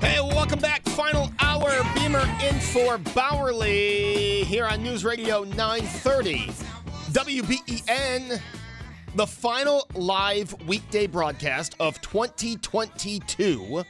Hey, 0.00 0.20
welcome 0.20 0.58
back. 0.58 0.82
Final 0.90 1.30
hour. 1.40 1.70
Beamer 1.94 2.26
in 2.42 2.58
for 2.60 2.98
Bauerle 2.98 4.44
here 4.44 4.66
on 4.66 4.82
News 4.82 5.04
Radio 5.04 5.44
930. 5.44 6.46
WBEN, 7.12 8.40
the 9.14 9.26
final 9.26 9.86
live 9.94 10.54
weekday 10.66 11.06
broadcast 11.06 11.76
of 11.78 12.00
2022. 12.00 13.84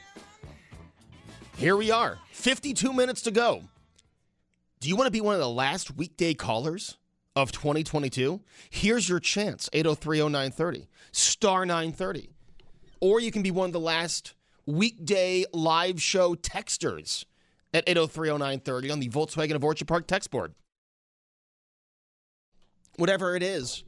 Here 1.57 1.75
we 1.75 1.89
are, 1.89 2.19
52 2.31 2.93
minutes 2.93 3.21
to 3.23 3.31
go. 3.31 3.63
Do 4.79 4.89
you 4.89 4.95
want 4.95 5.07
to 5.07 5.11
be 5.11 5.21
one 5.21 5.33
of 5.33 5.41
the 5.41 5.49
last 5.49 5.97
weekday 5.97 6.33
callers 6.33 6.97
of 7.35 7.51
2022? 7.51 8.41
Here's 8.69 9.09
your 9.09 9.19
chance 9.19 9.69
8030930, 9.73 10.87
star 11.11 11.65
930. 11.65 12.29
Or 13.01 13.19
you 13.19 13.31
can 13.31 13.43
be 13.43 13.51
one 13.51 13.67
of 13.67 13.73
the 13.73 13.79
last 13.79 14.33
weekday 14.65 15.45
live 15.53 16.01
show 16.01 16.35
texters 16.35 17.25
at 17.73 17.85
8030930 17.87 18.91
on 18.91 18.99
the 18.99 19.09
Volkswagen 19.09 19.55
of 19.55 19.63
Orchard 19.63 19.87
Park 19.87 20.07
text 20.07 20.31
board. 20.31 20.53
Whatever 22.97 23.35
it 23.35 23.43
is, 23.43 23.83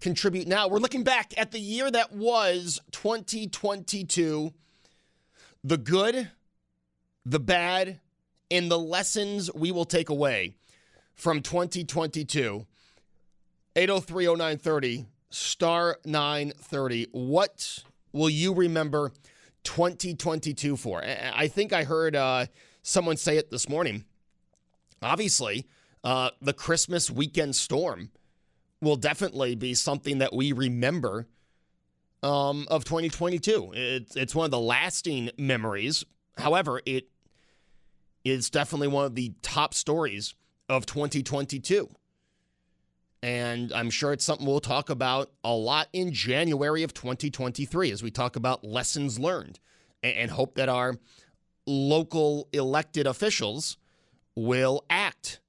contribute 0.00 0.46
now. 0.46 0.68
We're 0.68 0.78
looking 0.78 1.02
back 1.02 1.32
at 1.38 1.50
the 1.50 1.58
year 1.58 1.90
that 1.90 2.12
was 2.12 2.78
2022, 2.92 4.52
the 5.64 5.78
good, 5.78 6.30
the 7.24 7.40
bad, 7.40 8.00
and 8.50 8.70
the 8.70 8.78
lessons 8.78 9.50
we 9.54 9.72
will 9.72 9.86
take 9.86 10.10
away 10.10 10.56
from 11.14 11.40
2022. 11.40 12.66
8030930 13.76 15.06
star 15.30 15.98
930. 16.04 17.08
What 17.12 17.82
will 18.12 18.30
you 18.30 18.54
remember 18.54 19.12
2022 19.64 20.76
for? 20.76 21.02
I 21.04 21.48
think 21.48 21.72
I 21.72 21.84
heard 21.84 22.14
uh, 22.14 22.46
someone 22.82 23.16
say 23.16 23.36
it 23.36 23.50
this 23.50 23.68
morning. 23.68 24.04
Obviously, 25.02 25.66
uh, 26.04 26.30
the 26.40 26.52
Christmas 26.52 27.10
weekend 27.10 27.56
storm 27.56 28.10
will 28.80 28.96
definitely 28.96 29.54
be 29.56 29.74
something 29.74 30.18
that 30.18 30.32
we 30.32 30.52
remember 30.52 31.26
um, 32.22 32.66
of 32.70 32.84
2022. 32.84 33.72
It's, 33.74 34.16
it's 34.16 34.34
one 34.34 34.44
of 34.44 34.50
the 34.50 34.60
lasting 34.60 35.30
memories. 35.36 36.04
However, 36.38 36.80
it 36.86 37.08
is 38.24 38.50
definitely 38.50 38.88
one 38.88 39.04
of 39.04 39.14
the 39.14 39.32
top 39.42 39.74
stories 39.74 40.34
of 40.68 40.86
2022. 40.86 41.88
And 43.22 43.72
I'm 43.72 43.88
sure 43.88 44.12
it's 44.12 44.24
something 44.24 44.46
we'll 44.46 44.60
talk 44.60 44.90
about 44.90 45.30
a 45.42 45.52
lot 45.52 45.88
in 45.92 46.12
January 46.12 46.82
of 46.82 46.92
2023 46.92 47.90
as 47.90 48.02
we 48.02 48.10
talk 48.10 48.36
about 48.36 48.64
lessons 48.64 49.18
learned 49.18 49.58
and 50.02 50.30
hope 50.30 50.56
that 50.56 50.68
our 50.68 50.96
local 51.66 52.48
elected 52.52 53.06
officials 53.06 53.78
will 54.36 54.84
act 54.90 55.40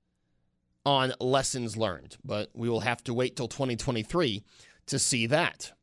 on 0.86 1.14
lessons 1.20 1.76
learned. 1.76 2.16
But 2.24 2.50
we 2.54 2.70
will 2.70 2.80
have 2.82 3.04
to 3.06 3.14
wait 3.14 3.36
till 3.36 3.50
2023 3.50 4.44
to 4.88 5.00
see 5.00 5.28
that. 5.28 5.74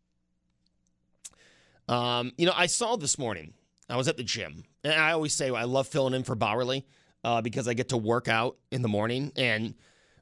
Um, 1.88 2.32
you 2.38 2.46
know, 2.46 2.54
I 2.56 2.66
saw 2.66 2.96
this 2.96 3.18
morning, 3.18 3.52
I 3.90 3.96
was 3.96 4.08
at 4.08 4.16
the 4.16 4.22
gym, 4.22 4.64
and 4.82 4.94
I 4.94 5.12
always 5.12 5.34
say 5.34 5.50
I 5.50 5.64
love 5.64 5.88
filling 5.88 6.14
in 6.14 6.22
for 6.22 6.36
Bauerle 6.36 6.84
uh, 7.24 7.40
because 7.40 7.68
I 7.68 7.74
get 7.74 7.90
to 7.90 7.96
work 7.96 8.28
out 8.28 8.56
in 8.70 8.82
the 8.82 8.88
morning. 8.88 9.32
And 9.36 9.74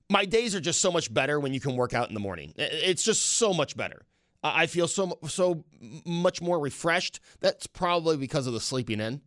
my 0.08 0.24
days 0.24 0.54
are 0.54 0.60
just 0.60 0.80
so 0.80 0.90
much 0.90 1.12
better 1.12 1.38
when 1.38 1.54
you 1.54 1.60
can 1.60 1.76
work 1.76 1.94
out 1.94 2.08
in 2.08 2.14
the 2.14 2.20
morning. 2.20 2.52
It's 2.56 3.02
just 3.02 3.24
so 3.24 3.52
much 3.54 3.76
better. 3.76 4.02
I 4.42 4.66
feel 4.66 4.88
so 4.88 5.18
so 5.28 5.64
much 6.04 6.40
more 6.40 6.58
refreshed. 6.58 7.20
That's 7.40 7.66
probably 7.66 8.16
because 8.16 8.46
of 8.46 8.55
the 8.55 8.60
sleeping 8.60 9.00
in. 9.00 9.20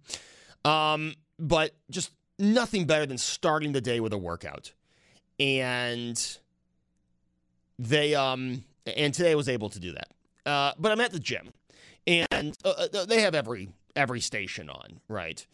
Um, 0.65 1.13
but 1.37 1.75
just 1.91 2.11
nothing 2.39 2.85
better 2.85 3.05
than 3.05 3.17
starting 3.17 3.73
the 3.73 3.81
day 3.81 3.99
with 3.99 4.13
a 4.13 4.17
workout. 4.17 4.73
And 5.39 6.19
they 7.77 8.15
um 8.15 8.63
and 8.85 9.13
today 9.13 9.31
I 9.31 9.35
was 9.35 9.49
able 9.49 9.69
to 9.69 9.79
do 9.79 9.93
that. 9.93 10.07
Uh, 10.45 10.73
but 10.77 10.91
I'm 10.91 10.99
at 10.99 11.11
the 11.11 11.19
gym, 11.19 11.53
and 12.05 12.57
uh, 12.65 12.87
uh 12.93 13.05
they 13.05 13.21
have 13.21 13.35
every 13.35 13.69
every 13.95 14.19
station 14.19 14.69
on, 14.69 14.99
right? 15.07 15.45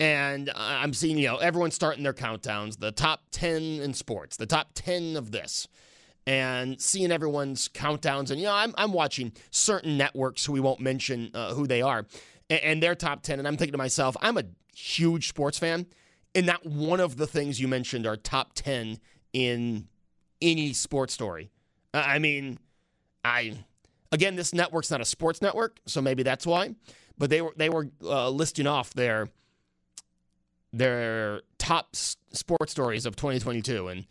And 0.00 0.50
I'm 0.56 0.94
seeing, 0.94 1.18
you 1.18 1.28
know, 1.28 1.36
everyone 1.36 1.70
starting 1.70 2.02
their 2.02 2.12
countdowns, 2.12 2.78
the 2.78 2.90
top 2.90 3.22
10 3.30 3.62
in 3.80 3.94
sports, 3.94 4.36
the 4.36 4.46
top 4.46 4.70
10 4.74 5.16
of 5.16 5.30
this, 5.30 5.68
and 6.26 6.80
seeing 6.80 7.12
everyone's 7.12 7.68
countdowns. 7.68 8.30
And, 8.30 8.40
you 8.40 8.46
know, 8.46 8.54
I'm, 8.54 8.74
I'm 8.76 8.92
watching 8.92 9.32
certain 9.50 9.96
networks 9.96 10.44
who 10.44 10.52
we 10.52 10.60
won't 10.60 10.80
mention 10.80 11.30
uh, 11.34 11.54
who 11.54 11.66
they 11.66 11.82
are 11.82 12.06
and, 12.50 12.60
and 12.60 12.82
their 12.82 12.94
top 12.94 13.22
10. 13.22 13.38
And 13.38 13.46
I'm 13.46 13.56
thinking 13.56 13.72
to 13.72 13.78
myself, 13.78 14.16
I'm 14.20 14.38
a 14.38 14.44
huge 14.74 15.28
sports 15.28 15.58
fan. 15.58 15.86
And 16.34 16.46
not 16.46 16.64
one 16.64 17.00
of 17.00 17.16
the 17.16 17.26
things 17.26 17.60
you 17.60 17.68
mentioned 17.68 18.06
are 18.06 18.16
top 18.16 18.54
10 18.54 18.98
in 19.32 19.88
any 20.40 20.72
sports 20.72 21.14
story. 21.14 21.50
I 21.94 22.18
mean, 22.18 22.58
I, 23.24 23.58
again, 24.10 24.36
this 24.36 24.54
network's 24.54 24.90
not 24.90 25.00
a 25.00 25.04
sports 25.04 25.42
network, 25.42 25.78
so 25.86 26.00
maybe 26.00 26.22
that's 26.22 26.46
why. 26.46 26.74
But 27.18 27.30
they 27.30 27.42
were, 27.42 27.52
they 27.56 27.68
were 27.68 27.88
uh, 28.02 28.30
listing 28.30 28.66
off 28.66 28.94
their 28.94 29.28
their 30.72 31.42
top 31.58 31.94
sports 31.94 32.72
stories 32.72 33.06
of 33.06 33.16
2022. 33.16 33.88
And 33.88 34.06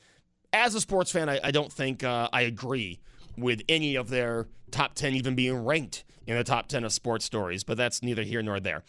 as 0.54 0.76
a 0.76 0.82
sports 0.82 1.12
fan, 1.12 1.30
I, 1.30 1.40
I 1.44 1.52
don't 1.52 1.72
think 1.72 2.04
uh, 2.04 2.30
I 2.32 2.42
agree 2.42 3.00
with 3.38 3.62
any 3.68 3.96
of 3.96 4.10
their 4.10 4.48
top 4.70 4.94
10 4.96 5.14
even 5.16 5.36
being 5.36 5.64
ranked 5.66 6.04
in 6.28 6.38
the 6.38 6.44
top 6.44 6.68
10 6.68 6.84
of 6.84 6.94
sports 6.94 7.26
stories, 7.26 7.64
but 7.64 7.78
that's 7.78 8.04
neither 8.04 8.24
here 8.24 8.42
nor 8.42 8.60
there. 8.60 8.84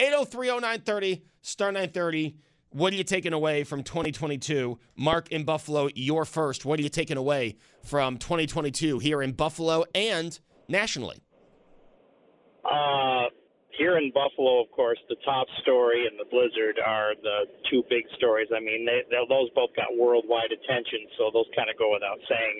8030930, 0.00 1.22
star 1.42 1.68
930. 1.68 2.36
What 2.70 2.92
are 2.92 2.96
you 2.96 3.04
taking 3.04 3.32
away 3.32 3.64
from 3.64 3.82
2022? 3.82 4.78
Mark 4.96 5.30
in 5.30 5.44
Buffalo, 5.44 5.88
you're 5.94 6.24
first. 6.24 6.64
What 6.64 6.78
are 6.78 6.82
you 6.82 6.88
taking 6.88 7.16
away 7.16 7.56
from 7.82 8.18
2022 8.18 8.98
here 8.98 9.22
in 9.22 9.32
Buffalo 9.32 9.84
and 9.94 10.38
nationally? 10.68 11.22
Uh, 12.64 13.26
here 13.78 13.96
in 13.96 14.10
Buffalo, 14.10 14.60
of 14.60 14.70
course, 14.74 14.98
the 15.08 15.16
top 15.24 15.46
story 15.62 16.04
and 16.10 16.18
the 16.18 16.26
blizzard 16.28 16.76
are 16.84 17.14
the 17.22 17.46
two 17.70 17.82
big 17.88 18.04
stories. 18.18 18.50
I 18.50 18.60
mean, 18.60 18.84
they, 18.84 19.06
they, 19.08 19.22
those 19.30 19.48
both 19.54 19.70
got 19.78 19.86
worldwide 19.94 20.50
attention, 20.50 21.06
so 21.16 21.30
those 21.32 21.46
kind 21.54 21.70
of 21.70 21.78
go 21.78 21.94
without 21.94 22.18
saying. 22.28 22.56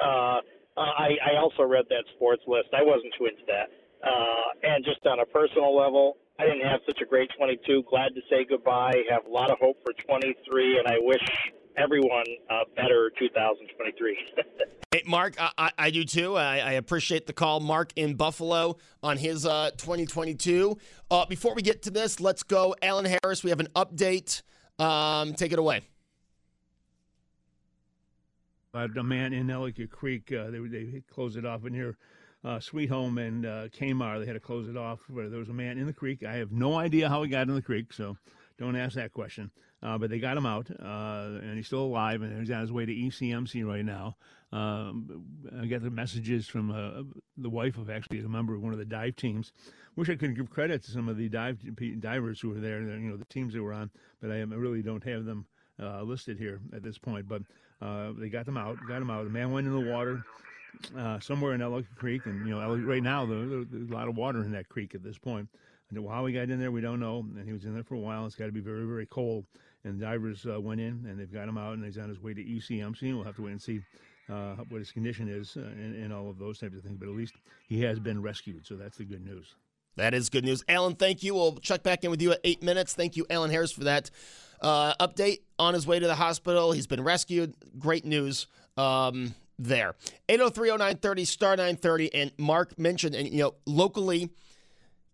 Uh, 0.00 0.38
I, 0.74 1.14
I 1.20 1.32
also 1.38 1.62
read 1.62 1.84
that 1.92 2.02
sports 2.16 2.42
list. 2.48 2.72
I 2.72 2.82
wasn't 2.82 3.12
too 3.14 3.28
into 3.28 3.44
that. 3.46 3.68
Uh, 4.02 4.74
and 4.74 4.84
just 4.84 5.04
on 5.06 5.20
a 5.20 5.28
personal 5.28 5.76
level, 5.76 6.16
I 6.38 6.44
didn't 6.44 6.66
have 6.66 6.80
such 6.84 6.98
a 7.00 7.06
great 7.06 7.30
22. 7.38 7.84
Glad 7.88 8.16
to 8.16 8.22
say 8.28 8.44
goodbye. 8.48 8.96
Have 9.08 9.26
a 9.26 9.30
lot 9.30 9.52
of 9.52 9.58
hope 9.60 9.78
for 9.84 9.92
23, 10.08 10.80
and 10.80 10.88
I 10.88 10.98
wish 10.98 11.22
everyone 11.76 12.24
a 12.50 12.62
better 12.76 13.10
2023. 13.18 14.18
hey, 14.92 15.02
Mark, 15.06 15.34
I, 15.38 15.70
I 15.76 15.90
do 15.90 16.04
too. 16.04 16.36
I, 16.36 16.58
I, 16.58 16.72
appreciate 16.72 17.26
the 17.26 17.32
call, 17.32 17.60
Mark 17.60 17.92
in 17.96 18.14
Buffalo 18.14 18.76
on 19.02 19.16
his 19.16 19.46
uh, 19.46 19.70
2022. 19.76 20.78
Uh, 21.10 21.26
before 21.26 21.54
we 21.54 21.62
get 21.62 21.82
to 21.82 21.90
this, 21.90 22.20
let's 22.20 22.42
go. 22.42 22.74
Alan 22.82 23.04
Harris, 23.04 23.42
we 23.42 23.50
have 23.50 23.60
an 23.60 23.68
update. 23.74 24.42
Um, 24.78 25.34
take 25.34 25.52
it 25.52 25.58
away. 25.58 25.82
Uh, 28.74 28.88
a 28.96 29.02
man 29.04 29.32
in 29.32 29.50
Ellicott 29.50 29.90
Creek, 29.90 30.32
uh, 30.32 30.50
they, 30.50 30.58
they 30.58 31.02
closed 31.12 31.36
it 31.36 31.46
off 31.46 31.64
in 31.64 31.72
here. 31.72 31.96
Uh, 32.44 32.60
Sweet 32.60 32.90
Home 32.90 33.18
and 33.18 33.46
uh, 33.46 33.68
Kmart, 33.68 34.20
they 34.20 34.26
had 34.26 34.34
to 34.34 34.40
close 34.40 34.68
it 34.68 34.76
off. 34.76 35.00
Where 35.08 35.28
there 35.30 35.38
was 35.38 35.48
a 35.48 35.54
man 35.54 35.78
in 35.78 35.86
the 35.86 35.92
creek. 35.92 36.24
I 36.24 36.34
have 36.34 36.52
no 36.52 36.76
idea 36.76 37.08
how 37.08 37.22
he 37.22 37.30
got 37.30 37.48
in 37.48 37.54
the 37.54 37.62
creek, 37.62 37.92
so 37.92 38.18
don't 38.58 38.76
ask 38.76 38.96
that 38.96 39.12
question. 39.12 39.50
Uh, 39.84 39.98
but 39.98 40.08
they 40.08 40.18
got 40.18 40.36
him 40.36 40.46
out, 40.46 40.70
uh, 40.70 41.38
and 41.42 41.56
he's 41.56 41.66
still 41.66 41.82
alive, 41.82 42.22
and 42.22 42.40
he's 42.40 42.50
on 42.50 42.62
his 42.62 42.72
way 42.72 42.86
to 42.86 42.92
ECMC 42.92 43.66
right 43.66 43.84
now. 43.84 44.16
Um, 44.50 45.26
I 45.60 45.66
get 45.66 45.82
the 45.82 45.90
messages 45.90 46.46
from 46.46 46.70
uh, 46.70 47.02
the 47.36 47.50
wife 47.50 47.76
of 47.76 47.90
actually 47.90 48.20
a 48.20 48.28
member 48.28 48.54
of 48.54 48.62
one 48.62 48.72
of 48.72 48.78
the 48.78 48.86
dive 48.86 49.16
teams. 49.16 49.52
Wish 49.94 50.08
I 50.08 50.14
could 50.14 50.36
give 50.36 50.48
credit 50.48 50.82
to 50.84 50.90
some 50.90 51.08
of 51.08 51.18
the 51.18 51.28
dive 51.28 51.58
divers 52.00 52.40
who 52.40 52.50
were 52.50 52.60
there, 52.60 52.80
you 52.80 53.10
know, 53.10 53.16
the 53.16 53.26
teams 53.26 53.52
they 53.52 53.60
were 53.60 53.74
on, 53.74 53.90
but 54.22 54.30
I 54.30 54.36
really 54.36 54.80
don't 54.80 55.04
have 55.04 55.26
them 55.26 55.44
uh, 55.82 56.02
listed 56.02 56.38
here 56.38 56.60
at 56.72 56.82
this 56.82 56.96
point. 56.96 57.28
But 57.28 57.42
uh, 57.82 58.12
they 58.16 58.30
got 58.30 58.46
them 58.46 58.56
out, 58.56 58.78
got 58.88 59.00
them 59.00 59.10
out. 59.10 59.24
The 59.24 59.30
man 59.30 59.52
went 59.52 59.66
in 59.66 59.72
the 59.72 59.92
water. 59.92 60.24
Uh, 60.98 61.20
somewhere 61.20 61.54
in 61.54 61.62
Ellicott 61.62 61.94
Creek, 61.94 62.26
and 62.26 62.44
you 62.48 62.52
know, 62.52 62.76
right 62.78 63.02
now 63.02 63.24
there's 63.24 63.48
a 63.72 63.94
lot 63.94 64.08
of 64.08 64.16
water 64.16 64.42
in 64.42 64.50
that 64.50 64.68
creek 64.68 64.96
at 64.96 65.04
this 65.04 65.16
point. 65.16 65.48
How 65.96 66.26
he 66.26 66.34
got 66.34 66.50
in 66.50 66.58
there, 66.58 66.70
we 66.70 66.80
don't 66.80 67.00
know. 67.00 67.26
And 67.36 67.46
he 67.46 67.52
was 67.52 67.64
in 67.64 67.74
there 67.74 67.84
for 67.84 67.94
a 67.94 67.98
while. 67.98 68.26
It's 68.26 68.34
got 68.34 68.46
to 68.46 68.52
be 68.52 68.60
very, 68.60 68.84
very 68.84 69.06
cold. 69.06 69.46
And 69.84 70.00
the 70.00 70.04
divers 70.04 70.46
uh, 70.46 70.60
went 70.60 70.80
in, 70.80 71.04
and 71.08 71.18
they've 71.18 71.32
got 71.32 71.48
him 71.48 71.58
out, 71.58 71.74
and 71.74 71.84
he's 71.84 71.98
on 71.98 72.08
his 72.08 72.20
way 72.20 72.32
to 72.34 72.42
ECMC. 72.42 73.02
And 73.02 73.16
we'll 73.16 73.24
have 73.24 73.36
to 73.36 73.42
wait 73.42 73.52
and 73.52 73.62
see 73.62 73.80
uh, 74.30 74.56
what 74.68 74.78
his 74.78 74.90
condition 74.90 75.28
is 75.28 75.56
uh, 75.56 75.60
and, 75.60 75.94
and, 75.94 76.12
all 76.12 76.30
of 76.30 76.38
those 76.38 76.58
types 76.58 76.76
of 76.76 76.82
things. 76.82 76.96
But 76.98 77.08
at 77.08 77.14
least 77.14 77.34
he 77.68 77.82
has 77.82 77.98
been 77.98 78.22
rescued, 78.22 78.66
so 78.66 78.76
that's 78.76 78.96
the 78.96 79.04
good 79.04 79.24
news. 79.24 79.54
That 79.96 80.14
is 80.14 80.30
good 80.30 80.44
news. 80.44 80.64
Alan, 80.68 80.94
thank 80.94 81.22
you. 81.22 81.34
We'll 81.34 81.56
check 81.56 81.82
back 81.82 82.04
in 82.04 82.10
with 82.10 82.22
you 82.22 82.32
at 82.32 82.40
eight 82.42 82.62
minutes. 82.62 82.94
Thank 82.94 83.16
you, 83.16 83.26
Alan 83.30 83.50
Harris, 83.50 83.70
for 83.70 83.84
that 83.84 84.10
uh, 84.60 84.94
update 84.94 85.40
on 85.58 85.74
his 85.74 85.86
way 85.86 85.98
to 85.98 86.06
the 86.06 86.14
hospital. 86.14 86.72
He's 86.72 86.86
been 86.86 87.04
rescued. 87.04 87.54
Great 87.78 88.04
news. 88.04 88.46
Um, 88.76 89.34
there. 89.58 89.94
8030930 90.28 91.26
star 91.26 91.50
930 91.50 92.14
and 92.14 92.32
Mark 92.38 92.78
mentioned 92.78 93.14
and 93.14 93.28
you 93.28 93.38
know 93.38 93.54
locally 93.66 94.30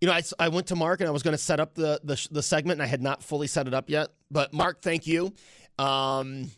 you 0.00 0.08
know 0.08 0.12
I, 0.12 0.22
I 0.38 0.48
went 0.48 0.68
to 0.68 0.76
Mark 0.76 1.00
and 1.00 1.08
I 1.08 1.12
was 1.12 1.22
going 1.22 1.36
to 1.36 1.42
set 1.42 1.60
up 1.60 1.74
the, 1.74 2.00
the 2.04 2.28
the 2.30 2.42
segment 2.42 2.80
and 2.80 2.82
I 2.82 2.86
had 2.86 3.02
not 3.02 3.22
fully 3.22 3.46
set 3.46 3.66
it 3.66 3.74
up 3.74 3.90
yet. 3.90 4.08
But 4.30 4.52
Mark, 4.52 4.82
thank 4.82 5.06
you. 5.06 5.32
Um 5.78 6.50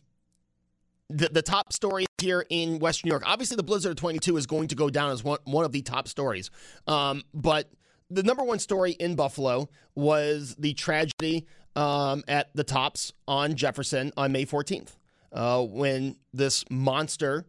the, 1.11 1.29
the 1.29 1.43
top 1.43 1.73
story 1.73 2.07
here 2.19 2.45
in 2.49 2.79
Western 2.79 3.09
New 3.09 3.13
York. 3.13 3.23
Obviously, 3.27 3.57
the 3.57 3.63
Blizzard 3.63 3.91
of 3.91 3.97
22 3.97 4.37
is 4.37 4.47
going 4.47 4.69
to 4.69 4.75
go 4.75 4.89
down 4.89 5.11
as 5.11 5.23
one, 5.23 5.39
one 5.45 5.65
of 5.65 5.73
the 5.73 5.83
top 5.83 6.09
stories. 6.09 6.51
Um, 6.87 7.23
but 7.35 7.71
the 8.11 8.23
number 8.23 8.43
one 8.43 8.59
story 8.59 8.93
in 8.93 9.15
Buffalo 9.15 9.69
was 9.95 10.55
the 10.59 10.75
tragedy 10.75 11.47
um, 11.77 12.23
at 12.29 12.51
the 12.55 12.65
Tops 12.65 13.13
on 13.27 13.55
Jefferson 13.57 14.13
on 14.17 14.33
May 14.33 14.47
14th 14.47 14.97
uh, 15.33 15.63
when 15.63 16.17
this 16.33 16.65
monster 16.71 17.47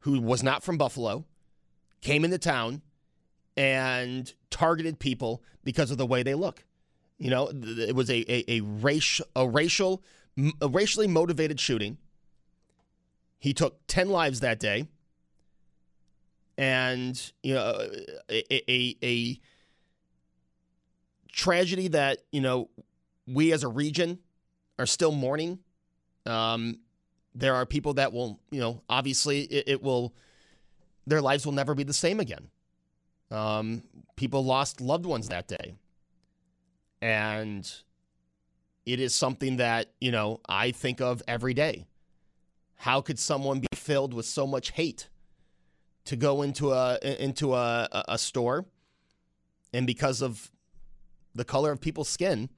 who 0.00 0.20
was 0.20 0.42
not 0.42 0.62
from 0.62 0.78
Buffalo 0.78 1.24
came 2.00 2.24
into 2.24 2.38
town 2.38 2.82
and 3.56 4.32
targeted 4.50 4.98
people 4.98 5.42
because 5.64 5.90
of 5.90 5.98
the 5.98 6.06
way 6.06 6.22
they 6.22 6.34
look. 6.34 6.64
You 7.18 7.30
know, 7.30 7.50
it 7.52 7.94
was 7.94 8.10
a, 8.10 8.24
a, 8.32 8.58
a, 8.58 8.60
race, 8.60 9.20
a 9.36 9.46
racial, 9.46 10.02
a 10.60 10.68
racially 10.68 11.06
motivated 11.06 11.60
shooting 11.60 11.98
he 13.42 13.52
took 13.52 13.84
10 13.88 14.08
lives 14.08 14.38
that 14.38 14.60
day. 14.60 14.86
And, 16.56 17.20
you 17.42 17.54
know, 17.54 17.88
a, 18.30 18.70
a, 18.70 18.96
a 19.02 19.40
tragedy 21.32 21.88
that, 21.88 22.18
you 22.30 22.40
know, 22.40 22.70
we 23.26 23.52
as 23.52 23.64
a 23.64 23.68
region 23.68 24.20
are 24.78 24.86
still 24.86 25.10
mourning. 25.10 25.58
Um, 26.24 26.78
there 27.34 27.56
are 27.56 27.66
people 27.66 27.94
that 27.94 28.12
will, 28.12 28.38
you 28.52 28.60
know, 28.60 28.80
obviously 28.88 29.40
it, 29.40 29.64
it 29.66 29.82
will, 29.82 30.14
their 31.08 31.20
lives 31.20 31.44
will 31.44 31.52
never 31.52 31.74
be 31.74 31.82
the 31.82 31.92
same 31.92 32.20
again. 32.20 32.48
Um, 33.32 33.82
people 34.16 34.44
lost 34.44 34.80
loved 34.80 35.06
ones 35.06 35.28
that 35.28 35.48
day. 35.48 35.74
And 37.00 37.70
it 38.86 39.00
is 39.00 39.14
something 39.14 39.56
that, 39.56 39.90
you 40.00 40.12
know, 40.12 40.40
I 40.48 40.70
think 40.70 41.00
of 41.00 41.22
every 41.26 41.54
day. 41.54 41.86
How 42.76 43.00
could 43.00 43.18
someone 43.18 43.60
be 43.60 43.68
filled 43.74 44.12
with 44.12 44.26
so 44.26 44.46
much 44.46 44.72
hate 44.72 45.08
to 46.04 46.16
go 46.16 46.42
into 46.42 46.72
a 46.72 46.98
into 47.02 47.54
a, 47.54 47.88
a 48.08 48.18
store 48.18 48.66
and 49.72 49.86
because 49.86 50.20
of 50.20 50.50
the 51.34 51.44
color 51.44 51.72
of 51.72 51.80
people's 51.80 52.08
skin, 52.08 52.50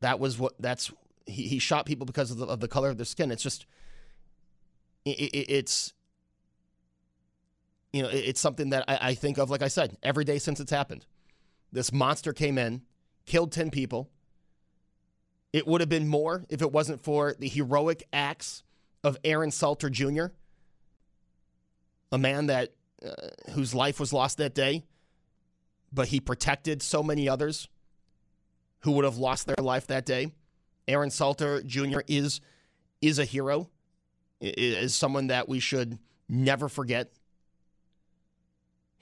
that 0.00 0.20
was 0.20 0.38
what 0.38 0.52
that's 0.60 0.92
he, 1.26 1.48
he 1.48 1.58
shot 1.58 1.86
people 1.86 2.06
because 2.06 2.30
of 2.30 2.36
the, 2.36 2.46
of 2.46 2.60
the 2.60 2.68
color 2.68 2.90
of 2.90 2.98
their 2.98 3.06
skin. 3.06 3.30
It's 3.30 3.42
just 3.42 3.66
it, 5.04 5.18
it, 5.18 5.50
it's 5.50 5.94
you 7.94 8.02
know 8.02 8.08
it's 8.12 8.40
something 8.40 8.70
that 8.70 8.84
I, 8.88 8.98
I 9.10 9.14
think 9.14 9.38
of 9.38 9.50
like 9.50 9.62
I 9.62 9.68
said 9.68 9.96
every 10.02 10.24
day 10.24 10.38
since 10.38 10.58
it's 10.58 10.72
happened. 10.72 11.06
This 11.70 11.92
monster 11.92 12.32
came 12.32 12.58
in, 12.58 12.82
killed 13.24 13.52
ten 13.52 13.70
people. 13.70 14.10
It 15.52 15.68
would 15.68 15.80
have 15.80 15.88
been 15.88 16.08
more 16.08 16.44
if 16.48 16.60
it 16.60 16.72
wasn't 16.72 17.04
for 17.04 17.34
the 17.38 17.48
heroic 17.48 18.02
acts 18.12 18.64
of 19.04 19.16
Aaron 19.22 19.52
Salter 19.52 19.88
Jr., 19.88 20.26
a 22.10 22.18
man 22.18 22.46
that 22.46 22.70
uh, 23.06 23.12
whose 23.52 23.74
life 23.74 24.00
was 24.00 24.12
lost 24.12 24.38
that 24.38 24.54
day, 24.54 24.82
but 25.92 26.08
he 26.08 26.18
protected 26.18 26.82
so 26.82 27.00
many 27.00 27.28
others 27.28 27.68
who 28.80 28.90
would 28.92 29.04
have 29.04 29.18
lost 29.18 29.46
their 29.46 29.62
life 29.62 29.86
that 29.86 30.04
day. 30.04 30.32
Aaron 30.88 31.10
Salter 31.10 31.62
Jr. 31.62 32.00
is 32.08 32.40
is 33.00 33.20
a 33.20 33.24
hero, 33.24 33.70
is 34.40 34.96
someone 34.96 35.28
that 35.28 35.48
we 35.48 35.60
should 35.60 35.98
never 36.28 36.68
forget. 36.68 37.12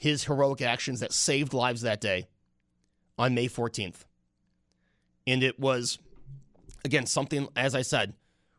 His 0.02 0.24
heroic 0.24 0.60
actions 0.60 0.98
that 0.98 1.12
saved 1.12 1.54
lives 1.54 1.82
that 1.82 2.00
day 2.00 2.26
on 3.16 3.36
May 3.36 3.46
14th. 3.46 4.04
And 5.28 5.44
it 5.44 5.60
was, 5.60 6.00
again, 6.84 7.06
something, 7.06 7.46
as 7.54 7.76
I 7.76 7.82
said, 7.82 8.14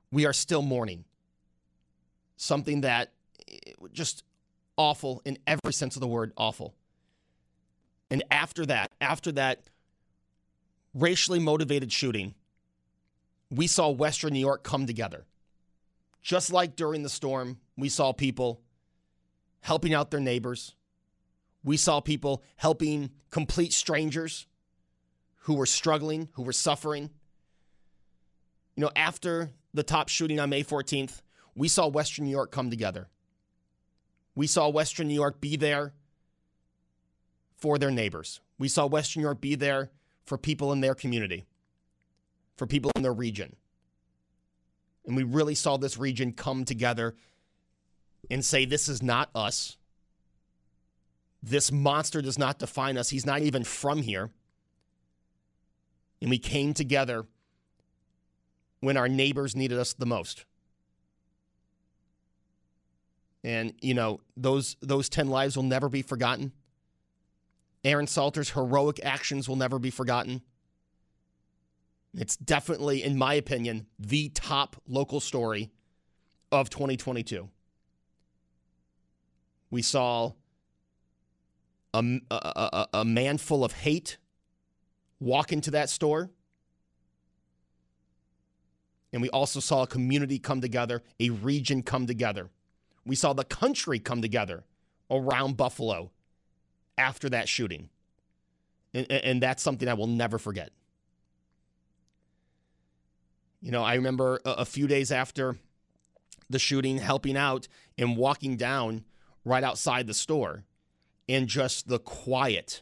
we 0.09 0.25
are 0.25 0.31
still 0.31 0.61
mourning 0.61 1.03
something 2.37 2.81
that 2.81 3.11
eh, 3.51 3.57
just 3.91 4.23
awful 4.77 5.21
in 5.25 5.37
every 5.45 5.73
sense 5.73 5.97
of 5.97 5.99
the 5.99 6.07
word 6.07 6.31
awful. 6.37 6.73
And 8.09 8.23
after 8.31 8.65
that, 8.67 8.91
after 9.01 9.33
that 9.33 9.63
racially 10.93 11.39
motivated 11.39 11.91
shooting, 11.91 12.35
we 13.51 13.67
saw 13.67 13.89
Western 13.89 14.31
New 14.31 14.39
York 14.39 14.63
come 14.63 14.87
together. 14.87 15.25
Just 16.21 16.53
like 16.53 16.77
during 16.77 17.03
the 17.03 17.09
storm, 17.09 17.59
we 17.75 17.89
saw 17.89 18.13
people 18.13 18.61
helping 19.59 19.93
out 19.93 20.09
their 20.09 20.21
neighbors. 20.21 20.73
We 21.63 21.77
saw 21.77 21.99
people 21.99 22.43
helping 22.57 23.11
complete 23.29 23.73
strangers 23.73 24.47
who 25.41 25.55
were 25.55 25.65
struggling, 25.65 26.29
who 26.33 26.43
were 26.43 26.53
suffering. 26.53 27.09
You 28.75 28.81
know, 28.81 28.91
after 28.95 29.51
the 29.73 29.83
top 29.83 30.09
shooting 30.09 30.39
on 30.39 30.49
May 30.49 30.63
14th, 30.63 31.21
we 31.55 31.67
saw 31.67 31.87
Western 31.87 32.25
New 32.25 32.31
York 32.31 32.51
come 32.51 32.69
together. 32.69 33.07
We 34.35 34.47
saw 34.47 34.69
Western 34.69 35.07
New 35.07 35.13
York 35.13 35.39
be 35.39 35.55
there 35.55 35.93
for 37.55 37.77
their 37.77 37.91
neighbors. 37.91 38.41
We 38.57 38.67
saw 38.67 38.85
Western 38.85 39.21
New 39.21 39.27
York 39.27 39.41
be 39.41 39.55
there 39.55 39.91
for 40.25 40.37
people 40.37 40.71
in 40.71 40.81
their 40.81 40.95
community, 40.95 41.45
for 42.57 42.65
people 42.65 42.91
in 42.95 43.03
their 43.03 43.13
region. 43.13 43.55
And 45.05 45.15
we 45.15 45.23
really 45.23 45.55
saw 45.55 45.77
this 45.77 45.97
region 45.97 46.31
come 46.31 46.65
together 46.65 47.15
and 48.31 48.43
say, 48.43 48.65
This 48.65 48.87
is 48.87 49.03
not 49.03 49.29
us. 49.35 49.77
This 51.45 51.73
monster 51.73 52.21
does 52.21 52.39
not 52.39 52.57
define 52.57 52.97
us. 52.97 53.09
He's 53.09 53.25
not 53.25 53.41
even 53.41 53.65
from 53.65 54.01
here. 54.01 54.31
And 56.21 56.29
we 56.29 56.39
came 56.39 56.73
together 56.73 57.25
when 58.79 58.95
our 58.95 59.09
neighbors 59.09 59.53
needed 59.53 59.77
us 59.77 59.91
the 59.91 60.05
most. 60.05 60.45
And 63.43 63.73
you 63.81 63.93
know 63.93 64.21
those 64.37 64.77
those 64.81 65.09
ten 65.09 65.27
lives 65.27 65.57
will 65.57 65.63
never 65.63 65.89
be 65.89 66.01
forgotten. 66.01 66.53
Aaron 67.83 68.07
Salter's 68.07 68.51
heroic 68.51 69.01
actions 69.03 69.49
will 69.49 69.57
never 69.57 69.77
be 69.79 69.89
forgotten. 69.89 70.41
It's 72.15 72.37
definitely, 72.37 73.03
in 73.03 73.17
my 73.17 73.33
opinion, 73.33 73.87
the 73.99 74.29
top 74.29 74.81
local 74.87 75.19
story 75.19 75.71
of 76.53 76.69
2022. 76.69 77.49
We 79.71 79.81
saw 79.81 80.33
a, 81.93 82.19
a, 82.31 82.87
a, 82.93 83.05
man 83.05 83.37
full 83.37 83.63
of 83.63 83.71
hate 83.71 84.17
walk 85.19 85.51
into 85.51 85.71
that 85.71 85.89
store. 85.89 86.31
And 89.11 89.21
we 89.21 89.29
also 89.29 89.59
saw 89.59 89.83
a 89.83 89.87
community 89.87 90.39
come 90.39 90.59
together, 90.59 91.03
a 91.19 91.29
region 91.29 91.83
come 91.83 92.07
together. 92.07 92.49
We 93.05 93.15
saw 93.15 93.33
the 93.33 93.43
country 93.43 93.99
come 93.99 94.21
together 94.21 94.63
around 95.11 95.55
Buffalo 95.55 96.11
after 96.97 97.29
that 97.29 97.47
shooting. 97.47 97.89
And, 98.93 99.11
and, 99.11 99.41
that's 99.41 99.63
something 99.63 99.87
I 99.87 99.95
will 99.95 100.07
never 100.07 100.37
forget. 100.37 100.71
You 103.61 103.71
know, 103.71 103.83
I 103.83 103.95
remember 103.95 104.39
a, 104.45 104.51
a 104.51 104.65
few 104.65 104.87
days 104.87 105.11
after 105.11 105.57
the 106.49 106.59
shooting, 106.59 106.99
helping 106.99 107.35
out 107.35 107.67
and 107.97 108.15
walking 108.15 108.55
down 108.55 109.03
right 109.45 109.63
outside 109.63 110.05
the 110.05 110.13
store, 110.13 110.63
and 111.27 111.47
just 111.47 111.87
the 111.87 111.99
quiet 111.99 112.81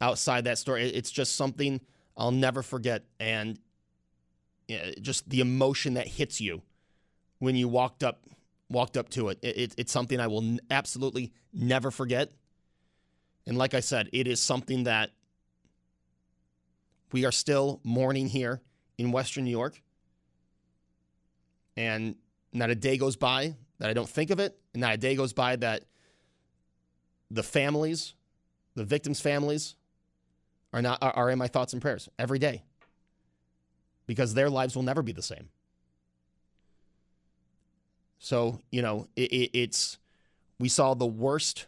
outside 0.00 0.44
that 0.44 0.58
store. 0.58 0.78
It's 0.78 1.10
just 1.10 1.36
something 1.36 1.80
I'll 2.16 2.32
never 2.32 2.62
forget. 2.62 3.04
And 3.18 3.58
just 5.00 5.28
the 5.28 5.40
emotion 5.40 5.94
that 5.94 6.06
hits 6.06 6.40
you 6.40 6.62
when 7.38 7.56
you 7.56 7.68
walked 7.68 8.02
up 8.02 8.24
walked 8.68 8.96
up 8.96 9.10
to 9.10 9.28
it. 9.28 9.38
it, 9.42 9.56
it 9.58 9.74
it's 9.76 9.92
something 9.92 10.18
I 10.18 10.26
will 10.28 10.58
absolutely 10.70 11.32
never 11.52 11.90
forget. 11.90 12.32
And 13.46 13.58
like 13.58 13.74
I 13.74 13.80
said, 13.80 14.08
it 14.12 14.26
is 14.26 14.40
something 14.40 14.84
that 14.84 15.10
we 17.12 17.24
are 17.26 17.32
still 17.32 17.80
mourning 17.84 18.28
here 18.28 18.62
in 18.96 19.12
Western 19.12 19.44
New 19.44 19.50
York. 19.50 19.82
And 21.76 22.16
not 22.52 22.70
a 22.70 22.74
day 22.74 22.96
goes 22.96 23.16
by 23.16 23.56
that 23.78 23.90
I 23.90 23.94
don't 23.94 24.08
think 24.08 24.30
of 24.30 24.38
it, 24.38 24.56
and 24.72 24.80
not 24.80 24.94
a 24.94 24.96
day 24.96 25.16
goes 25.16 25.32
by 25.32 25.56
that 25.56 25.84
the 27.32 27.42
families, 27.42 28.14
the 28.74 28.84
victims' 28.84 29.20
families, 29.20 29.74
are 30.72 30.82
not 30.82 30.98
are 31.02 31.30
in 31.30 31.38
my 31.38 31.48
thoughts 31.48 31.72
and 31.72 31.82
prayers 31.82 32.08
every 32.18 32.38
day. 32.38 32.62
Because 34.06 34.34
their 34.34 34.50
lives 34.50 34.74
will 34.74 34.82
never 34.82 35.02
be 35.02 35.12
the 35.12 35.22
same. 35.22 35.48
So, 38.18 38.60
you 38.70 38.82
know, 38.82 39.08
it, 39.16 39.32
it, 39.32 39.58
it's, 39.58 39.98
we 40.58 40.68
saw 40.68 40.94
the 40.94 41.06
worst 41.06 41.66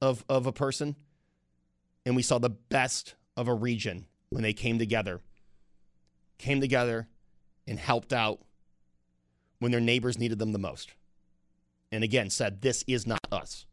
of, 0.00 0.24
of 0.28 0.46
a 0.46 0.52
person 0.52 0.96
and 2.04 2.16
we 2.16 2.22
saw 2.22 2.38
the 2.38 2.50
best 2.50 3.14
of 3.36 3.48
a 3.48 3.54
region 3.54 4.06
when 4.30 4.42
they 4.42 4.52
came 4.52 4.78
together, 4.78 5.20
came 6.38 6.60
together 6.60 7.08
and 7.66 7.78
helped 7.78 8.12
out 8.12 8.40
when 9.58 9.72
their 9.72 9.80
neighbors 9.80 10.18
needed 10.18 10.38
them 10.38 10.52
the 10.52 10.58
most. 10.58 10.92
And 11.96 12.04
again, 12.04 12.28
said, 12.28 12.60
This 12.60 12.84
is 12.86 13.06
not 13.06 13.26
us. 13.32 13.64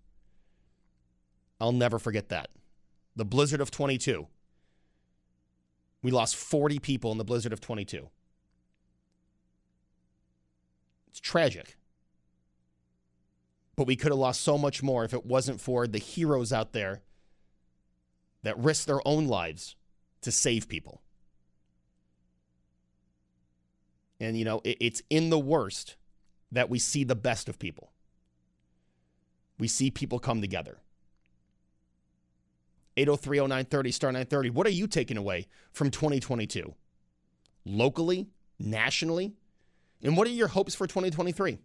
I'll 1.60 1.74
never 1.74 2.00
forget 2.00 2.30
that. 2.30 2.52
The 3.18 3.26
blizzard 3.26 3.60
of 3.60 3.70
22. 3.70 4.28
We 6.02 6.10
lost 6.10 6.38
40 6.38 6.80
people 6.80 7.12
in 7.12 7.18
the 7.18 7.26
blizzard 7.26 7.52
of 7.52 7.60
22. 7.60 8.08
It's 11.10 11.20
tragic. 11.20 11.76
But 13.76 13.88
we 13.88 13.98
could 13.98 14.14
have 14.14 14.20
lost 14.20 14.40
so 14.40 14.58
much 14.58 14.82
more 14.82 15.04
if 15.04 15.14
it 15.14 15.26
wasn't 15.26 15.60
for 15.60 15.86
the 15.86 15.98
heroes 15.98 16.54
out 16.54 16.72
there 16.72 17.02
that 18.44 18.58
risked 18.58 18.88
their 18.88 19.06
own 19.06 19.28
lives 19.28 19.76
to 20.22 20.32
save 20.32 20.70
people. 20.70 21.02
And, 24.22 24.40
you 24.40 24.46
know, 24.46 24.62
it, 24.64 24.78
it's 24.80 25.02
in 25.10 25.30
the 25.30 25.40
worst 25.40 25.98
that 26.54 26.70
we 26.70 26.80
see 26.80 27.04
the 27.04 27.16
best 27.18 27.50
of 27.50 27.60
people. 27.60 27.93
We 29.60 29.68
see 29.68 29.92
people 29.92 30.20
come 30.20 30.42
together. 30.42 30.80
803 32.98 33.40
0930, 33.40 33.92
star 33.92 34.12
930. 34.12 34.50
What 34.52 34.68
are 34.68 34.72
you 34.72 34.88
taking 34.88 35.18
away 35.18 35.48
from 35.72 35.90
2022? 35.90 36.74
Locally, 37.66 38.28
nationally? 38.60 39.34
And 40.04 40.18
what 40.18 40.28
are 40.28 40.32
your 40.32 40.50
hopes 40.50 40.76
for 40.76 40.86
2023? 40.86 41.58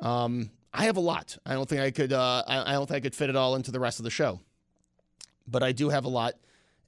Um, 0.00 0.50
I 0.72 0.84
have 0.84 0.96
a 0.96 1.00
lot. 1.00 1.36
I 1.46 1.54
don't 1.54 1.68
think 1.68 1.82
I 1.82 1.90
could. 1.90 2.12
Uh, 2.12 2.42
I, 2.46 2.70
I 2.70 2.72
don't 2.72 2.86
think 2.86 2.96
I 2.96 3.00
could 3.00 3.14
fit 3.14 3.30
it 3.30 3.36
all 3.36 3.54
into 3.54 3.70
the 3.70 3.78
rest 3.78 4.00
of 4.00 4.04
the 4.04 4.10
show, 4.10 4.40
but 5.46 5.62
I 5.62 5.72
do 5.72 5.90
have 5.90 6.04
a 6.04 6.08
lot, 6.08 6.34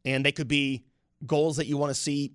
and 0.05 0.25
they 0.25 0.33
could 0.33 0.49
be 0.49 0.83
goals 1.27 1.57
that 1.59 1.67
you 1.67 1.77
want 1.77 1.91
to 1.91 2.01
see 2.01 2.33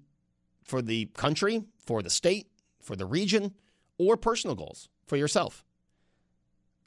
for 0.64 0.82
the 0.82 1.06
country, 1.16 1.64
for 1.86 2.02
the 2.02 2.10
state, 2.10 2.48
for 2.82 2.96
the 2.96 3.06
region, 3.06 3.54
or 3.98 4.16
personal 4.16 4.56
goals 4.56 4.88
for 5.06 5.18
yourself. 5.18 5.66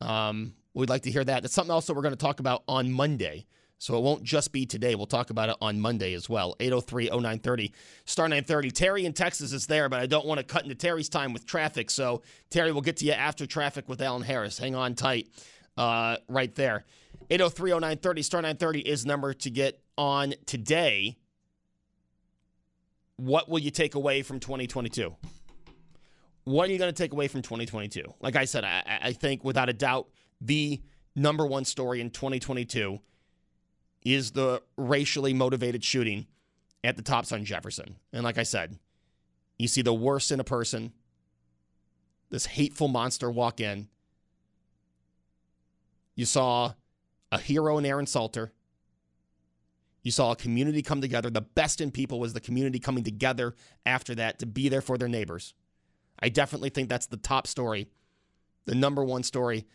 Um, 0.03 0.55
we'd 0.75 0.89
like 0.89 1.03
to 1.03 1.11
hear 1.11 1.25
that. 1.25 1.43
That's 1.43 1.55
something 1.55 1.73
else 1.73 1.87
that 1.87 1.95
we're 1.95 2.03
going 2.03 2.15
to 2.15 2.21
talk 2.21 2.41
about 2.41 2.63
on 2.69 2.93
Monday. 2.93 3.47
So 3.79 3.99
it 3.99 4.03
won't 4.03 4.23
just 4.23 4.53
be 4.53 4.65
today. 4.65 4.95
We'll 4.95 5.07
talk 5.07 5.31
about 5.31 5.49
it 5.49 5.57
on 5.61 5.81
Monday 5.81 6.15
as 6.15 6.29
well. 6.29 6.55
803 6.61 7.07
0930, 7.07 7.73
star 8.05 8.27
930. 8.27 8.71
Terry 8.71 9.05
in 9.05 9.13
Texas 9.13 9.53
is 9.53 9.67
there, 9.67 9.89
but 9.89 9.99
I 9.99 10.07
don't 10.07 10.25
want 10.25 10.39
to 10.39 10.45
cut 10.45 10.63
into 10.63 10.77
Terry's 10.77 11.09
time 11.09 11.33
with 11.33 11.47
traffic. 11.47 11.91
So, 11.91 12.23
Terry, 12.49 12.71
we'll 12.71 12.83
get 12.83 12.99
to 12.99 13.05
you 13.05 13.13
after 13.13 13.45
traffic 13.45 13.89
with 13.89 14.01
Alan 14.01 14.23
Harris. 14.23 14.57
Hang 14.57 14.77
on 14.77 14.95
tight 14.95 15.29
uh, 15.77 16.19
right 16.29 16.55
there. 16.55 16.85
803 17.29 17.71
0930, 17.73 18.23
star 18.23 18.43
930 18.43 18.81
is 18.81 19.05
number 19.05 19.35
to 19.35 19.51
get 19.51 19.81
on 19.99 20.35
today. 20.47 21.17
What 23.17 23.49
will 23.49 23.59
you 23.59 23.73
take 23.73 23.97
away 23.97 24.23
from 24.23 24.39
2022? 24.39 25.17
What 26.45 26.69
are 26.69 26.73
you 26.73 26.79
going 26.79 26.93
to 26.93 27.03
take 27.03 27.13
away 27.13 27.29
from 27.29 27.43
2022? 27.43 28.03
Like 28.21 28.37
I 28.37 28.45
said, 28.45 28.65
I, 28.65 28.99
I 29.03 29.13
think 29.13 29.45
without 29.45 29.69
a 29.69 29.73
doubt, 29.73 30.09
the 30.41 30.81
number 31.15 31.47
one 31.47 31.65
story 31.65 32.01
in 32.01 32.11
2022 32.11 32.99
is 34.05 34.33
the 34.33 34.63
racially 34.77 35.33
motivated 35.33 35.85
shooting 35.85 36.27
at 36.83 36.97
the 36.97 37.03
Tops 37.03 37.33
on 37.33 37.45
Jefferson. 37.45 37.97
And 38.13 38.25
like 38.25 38.39
I 38.39 38.43
said, 38.43 38.79
you 39.59 39.69
see 39.69 39.83
the 39.83 39.95
worst 39.95 40.33
in 40.33 40.41
a 40.41 40.45
person, 40.45 40.93
this 42.31 42.47
hateful 42.47 42.89
monster 42.89 43.31
walk 43.31 43.61
in. 43.61 43.89
You 46.17 46.25
saw 46.25 46.73
a 47.31 47.39
hero 47.39 47.79
in 47.79 47.87
Aaron 47.87 48.07
Salter. 48.07 48.53
You 50.03 50.11
saw 50.11 50.33
a 50.33 50.37
community 50.37 50.83
come 50.83 51.01
together. 51.01 51.31
The 51.31 51.43
best 51.43 51.81
in 51.81 51.93
people 51.93 52.19
was 52.19 52.33
the 52.33 52.41
community 52.41 52.81
coming 52.81 53.05
together 53.05 53.55
after 53.87 54.15
that 54.17 54.41
to 54.41 54.47
be 54.47 54.69
there 54.69 54.83
for 54.83 54.99
their 54.99 55.09
neighbors. 55.09 55.55
I 56.23 56.29
definitely 56.29 56.71
think 56.71 56.89
that's 56.89 57.07
the 57.07 57.17
top 57.17 57.47
story, 57.47 57.89
the 58.65 58.75
number 58.75 59.05
one 59.05 59.25
story 59.25 59.67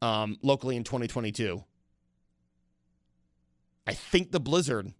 um, 0.00 0.38
locally 0.42 0.76
in 0.76 0.84
2022. 0.84 1.62
I 3.86 3.92
think 3.92 4.32
the 4.32 4.40
Blizzard, 4.40 4.92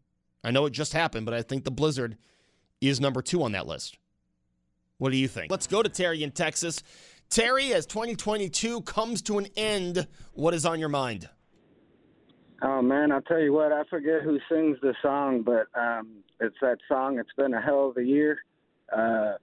I 0.45 0.51
know 0.51 0.67
it 0.67 0.71
just 0.71 0.93
happened, 0.93 1.25
but 1.25 1.35
I 1.35 1.43
think 1.43 1.65
the 1.65 1.71
Blizzard 1.71 2.19
is 2.81 3.01
number 3.01 3.23
two 3.23 3.43
on 3.43 3.53
that 3.53 3.67
list. 3.67 3.97
What 4.99 5.11
do 5.11 5.17
you 5.17 5.27
think? 5.27 5.51
Let's 5.51 5.67
go 5.67 5.83
to 5.83 5.89
Terry 5.89 6.23
in 6.23 6.31
Texas. 6.31 6.83
Terry, 7.31 7.73
as 7.73 7.87
2022 7.87 8.83
comes 8.83 9.23
to 9.23 9.39
an 9.39 9.47
end, 9.57 10.07
what 10.35 10.53
is 10.53 10.67
on 10.67 10.79
your 10.79 10.91
mind? 10.91 11.29
Oh 12.63 12.81
man, 12.81 13.11
I'll 13.11 13.23
tell 13.23 13.41
you 13.41 13.53
what, 13.53 13.73
I 13.73 13.85
forget 13.91 14.23
who 14.23 14.39
sings 14.49 14.79
the 14.81 14.95
song, 15.03 15.43
but 15.43 15.67
um, 15.79 16.23
it's 16.41 16.57
that 16.61 16.79
song. 16.89 17.19
It's 17.19 17.33
been 17.37 17.53
a 17.55 17.61
hell 17.61 17.89
of 17.91 17.97
a 17.97 18.05
year. 18.05 18.39
Uh, 18.95 19.35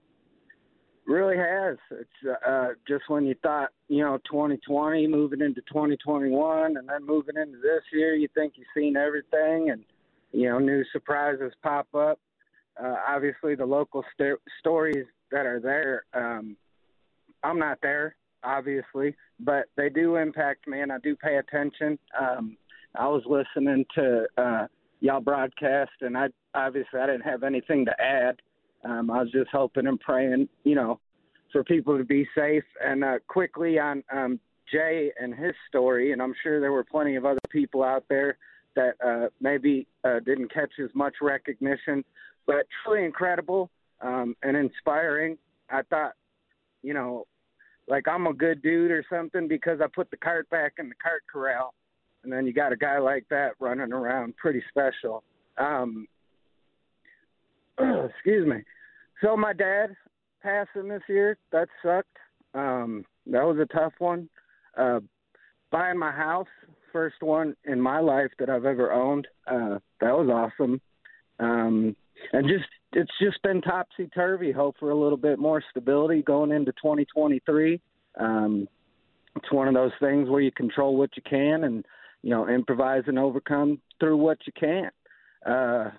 really 1.06 1.36
has. 1.36 1.76
It's 1.90 2.38
uh, 2.46 2.68
just 2.86 3.04
when 3.08 3.26
you 3.26 3.34
thought, 3.42 3.70
you 3.88 4.02
know, 4.02 4.18
2020 4.30 5.06
moving 5.06 5.40
into 5.40 5.60
2021, 5.62 6.76
and 6.76 6.88
then 6.88 7.06
moving 7.06 7.36
into 7.36 7.58
this 7.58 7.82
year, 7.92 8.14
you 8.14 8.28
think 8.34 8.54
you've 8.56 8.66
seen 8.76 8.96
everything, 8.96 9.70
and 9.70 9.84
you 10.32 10.48
know, 10.48 10.58
new 10.58 10.84
surprises 10.92 11.52
pop 11.62 11.86
up. 11.94 12.18
Uh, 12.82 12.96
obviously, 13.06 13.54
the 13.54 13.66
local 13.66 14.02
st- 14.14 14.38
stories 14.60 15.06
that 15.30 15.46
are 15.46 15.60
there. 15.60 16.04
Um, 16.14 16.56
I'm 17.42 17.58
not 17.58 17.78
there, 17.82 18.16
obviously, 18.44 19.16
but 19.40 19.64
they 19.76 19.88
do 19.88 20.16
impact 20.16 20.66
me, 20.66 20.80
and 20.80 20.92
I 20.92 20.98
do 20.98 21.16
pay 21.16 21.36
attention. 21.36 21.98
Um, 22.18 22.56
I 22.94 23.08
was 23.08 23.22
listening 23.26 23.84
to 23.94 24.26
uh, 24.36 24.66
y'all 25.00 25.20
broadcast, 25.20 25.90
and 26.00 26.16
I 26.16 26.28
obviously 26.54 27.00
I 27.00 27.06
didn't 27.06 27.22
have 27.22 27.42
anything 27.42 27.84
to 27.86 28.00
add. 28.00 28.40
Um, 28.84 29.10
I 29.10 29.22
was 29.22 29.30
just 29.30 29.50
hoping 29.50 29.86
and 29.86 30.00
praying, 30.00 30.48
you 30.64 30.74
know, 30.74 31.00
for 31.52 31.62
people 31.64 31.96
to 31.98 32.04
be 32.04 32.26
safe. 32.34 32.64
And 32.84 33.04
uh, 33.04 33.18
quickly 33.28 33.78
on 33.78 34.02
um, 34.12 34.40
Jay 34.70 35.12
and 35.20 35.34
his 35.34 35.54
story, 35.68 36.12
and 36.12 36.22
I'm 36.22 36.34
sure 36.42 36.60
there 36.60 36.72
were 36.72 36.84
plenty 36.84 37.16
of 37.16 37.24
other 37.24 37.40
people 37.50 37.82
out 37.82 38.04
there 38.08 38.38
that 38.74 38.94
uh, 39.04 39.28
maybe 39.40 39.86
uh, 40.04 40.20
didn't 40.20 40.52
catch 40.52 40.72
as 40.82 40.90
much 40.94 41.16
recognition, 41.20 42.04
but 42.46 42.66
truly 42.82 43.04
incredible 43.04 43.70
um, 44.00 44.34
and 44.42 44.56
inspiring. 44.56 45.36
I 45.70 45.82
thought, 45.82 46.12
you 46.82 46.94
know, 46.94 47.26
like 47.88 48.08
I'm 48.08 48.26
a 48.26 48.32
good 48.32 48.62
dude 48.62 48.90
or 48.90 49.04
something 49.10 49.48
because 49.48 49.80
I 49.80 49.86
put 49.94 50.10
the 50.10 50.16
cart 50.16 50.48
back 50.50 50.74
in 50.78 50.88
the 50.88 50.94
cart 51.02 51.22
corral. 51.30 51.74
And 52.24 52.32
then 52.32 52.46
you 52.46 52.52
got 52.52 52.72
a 52.72 52.76
guy 52.76 52.98
like 52.98 53.26
that 53.30 53.52
running 53.58 53.92
around, 53.92 54.36
pretty 54.36 54.62
special. 54.68 55.24
Um, 55.58 56.06
excuse 58.10 58.46
me. 58.46 58.62
So 59.22 59.36
my 59.36 59.52
dad 59.52 59.94
passing 60.42 60.88
this 60.88 61.02
year, 61.08 61.36
that 61.52 61.68
sucked. 61.82 62.16
Um, 62.54 63.04
that 63.26 63.44
was 63.44 63.58
a 63.58 63.72
tough 63.72 63.92
one. 63.98 64.28
Uh, 64.76 65.00
buying 65.70 65.98
my 65.98 66.10
house, 66.10 66.48
first 66.92 67.16
one 67.20 67.56
in 67.64 67.80
my 67.80 68.00
life 68.00 68.30
that 68.38 68.50
I've 68.50 68.64
ever 68.64 68.92
owned. 68.92 69.26
Uh, 69.46 69.78
that 70.00 70.12
was 70.16 70.28
awesome. 70.28 70.80
Um, 71.38 71.96
and 72.32 72.46
just 72.48 72.68
it's 72.92 73.10
just 73.20 73.42
been 73.42 73.62
topsy 73.62 74.08
turvy. 74.14 74.52
Hope 74.52 74.76
for 74.78 74.90
a 74.90 74.98
little 74.98 75.16
bit 75.16 75.38
more 75.38 75.62
stability 75.70 76.22
going 76.22 76.52
into 76.52 76.72
2023. 76.72 77.80
Um, 78.20 78.68
it's 79.36 79.50
one 79.50 79.66
of 79.66 79.74
those 79.74 79.92
things 79.98 80.28
where 80.28 80.42
you 80.42 80.52
control 80.52 80.96
what 80.96 81.10
you 81.16 81.22
can 81.28 81.64
and 81.64 81.84
you 82.22 82.30
know 82.30 82.48
improvise 82.48 83.04
and 83.06 83.18
overcome 83.18 83.80
through 83.98 84.18
what 84.18 84.38
you 84.46 84.52
can't. 84.58 84.94
Uh, 85.44 85.90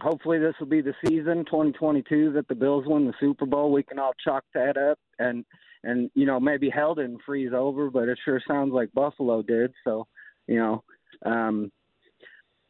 hopefully 0.00 0.38
this 0.38 0.54
will 0.60 0.66
be 0.66 0.80
the 0.80 0.94
season 1.06 1.44
2022 1.44 2.32
that 2.32 2.48
the 2.48 2.54
Bills 2.54 2.84
win 2.86 3.06
the 3.06 3.14
Super 3.20 3.46
Bowl. 3.46 3.72
We 3.72 3.82
can 3.82 3.98
all 3.98 4.12
chalk 4.24 4.44
that 4.54 4.76
up 4.76 4.98
and 5.18 5.44
and 5.84 6.10
you 6.14 6.26
know 6.26 6.40
maybe 6.40 6.70
hell 6.70 6.94
didn't 6.94 7.22
freeze 7.24 7.52
over, 7.54 7.90
but 7.90 8.08
it 8.08 8.18
sure 8.24 8.40
sounds 8.46 8.72
like 8.72 8.92
Buffalo 8.92 9.42
did. 9.42 9.72
So 9.84 10.06
you 10.46 10.56
know, 10.56 10.84
um, 11.24 11.70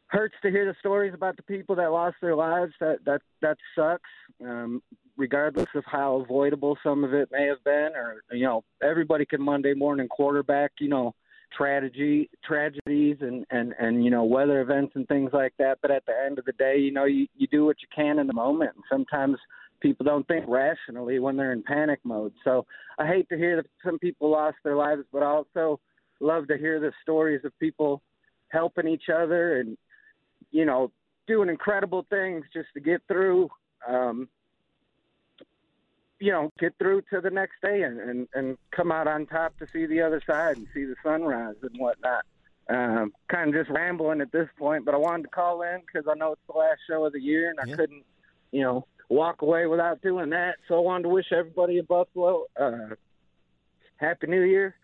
hurts 0.07 0.35
to 0.41 0.51
hear 0.51 0.65
the 0.65 0.75
stories 0.79 1.13
about 1.13 1.37
the 1.37 1.43
people 1.43 1.75
that 1.75 1.91
lost 1.91 2.17
their 2.21 2.35
lives. 2.35 2.73
That 2.79 2.99
that 3.05 3.21
that 3.41 3.57
sucks. 3.75 4.09
Um, 4.43 4.81
regardless 5.17 5.67
of 5.75 5.83
how 5.85 6.21
avoidable 6.21 6.77
some 6.81 7.03
of 7.03 7.13
it 7.13 7.29
may 7.31 7.45
have 7.47 7.63
been, 7.65 7.91
or 7.95 8.21
you 8.31 8.45
know, 8.45 8.63
everybody 8.81 9.25
can 9.25 9.41
Monday 9.41 9.73
morning 9.73 10.07
quarterback. 10.07 10.71
You 10.79 10.89
know 10.89 11.15
tragedy 11.55 12.29
tragedies 12.43 13.17
and 13.21 13.45
and 13.51 13.73
and 13.79 14.03
you 14.03 14.11
know 14.11 14.23
weather 14.23 14.61
events 14.61 14.93
and 14.95 15.07
things 15.07 15.31
like 15.33 15.53
that. 15.59 15.79
But 15.81 15.91
at 15.91 16.05
the 16.05 16.13
end 16.25 16.39
of 16.39 16.45
the 16.45 16.53
day 16.53 16.77
you 16.77 16.91
know 16.91 17.05
you 17.05 17.27
you 17.35 17.47
do 17.47 17.65
what 17.65 17.77
you 17.81 17.87
can 17.95 18.19
in 18.19 18.27
the 18.27 18.33
moment. 18.33 18.71
And 18.75 18.83
sometimes 18.89 19.37
people 19.81 20.05
don't 20.05 20.27
think 20.27 20.45
rationally 20.47 21.19
when 21.19 21.37
they're 21.37 21.53
in 21.53 21.63
panic 21.63 21.99
mode. 22.03 22.33
So 22.43 22.65
i 22.97 23.07
hate 23.07 23.29
to 23.29 23.37
hear 23.37 23.55
that 23.57 23.65
some 23.85 23.99
people 23.99 24.29
lost 24.29 24.57
their 24.63 24.75
lives 24.75 25.03
but 25.11 25.23
I 25.23 25.27
also 25.27 25.79
love 26.19 26.47
to 26.47 26.57
hear 26.57 26.79
the 26.79 26.91
stories 27.01 27.41
of 27.45 27.57
people 27.59 28.01
helping 28.49 28.87
each 28.87 29.09
other 29.13 29.59
and 29.59 29.77
you 30.51 30.65
know 30.65 30.91
doing 31.27 31.49
incredible 31.49 32.05
things 32.09 32.43
just 32.53 32.67
to 32.73 32.79
get 32.79 33.01
through 33.07 33.49
um 33.87 34.27
you 36.19 36.31
know, 36.31 36.51
get 36.59 36.73
through 36.77 37.01
to 37.11 37.21
the 37.21 37.29
next 37.29 37.61
day 37.61 37.83
and, 37.83 37.99
and, 37.99 38.27
and 38.33 38.57
come 38.71 38.91
out 38.91 39.07
on 39.07 39.25
top 39.25 39.57
to 39.59 39.67
see 39.71 39.85
the 39.85 40.01
other 40.01 40.21
side 40.27 40.57
and 40.57 40.67
see 40.73 40.85
the 40.85 40.95
sunrise 41.03 41.55
and 41.61 41.79
whatnot. 41.79 42.25
Um, 42.69 43.13
kind 43.29 43.49
of 43.49 43.55
just 43.55 43.69
rambling 43.75 44.21
at 44.21 44.31
this 44.31 44.47
point, 44.57 44.85
but 44.85 44.93
I 44.93 44.97
wanted 44.97 45.23
to 45.23 45.29
call 45.29 45.61
in 45.63 45.81
because 45.81 46.07
I 46.07 46.15
know 46.17 46.33
it's 46.33 46.41
the 46.51 46.57
last 46.57 46.79
show 46.87 47.05
of 47.05 47.13
the 47.13 47.21
year 47.21 47.49
and 47.49 47.59
I 47.59 47.75
couldn't, 47.75 48.03
you 48.51 48.61
know, 48.61 48.85
walk 49.07 49.41
away 49.41 49.65
without 49.65 50.01
doing 50.01 50.29
that. 50.31 50.57
So 50.67 50.75
I 50.75 50.79
wanted 50.81 51.03
to 51.03 51.09
wish 51.09 51.31
everybody 51.31 51.79
in 51.79 51.85
Buffalo 51.85 52.45
uh, 52.59 52.95
Happy 53.95 54.27
New 54.27 54.43
Year. 54.43 54.75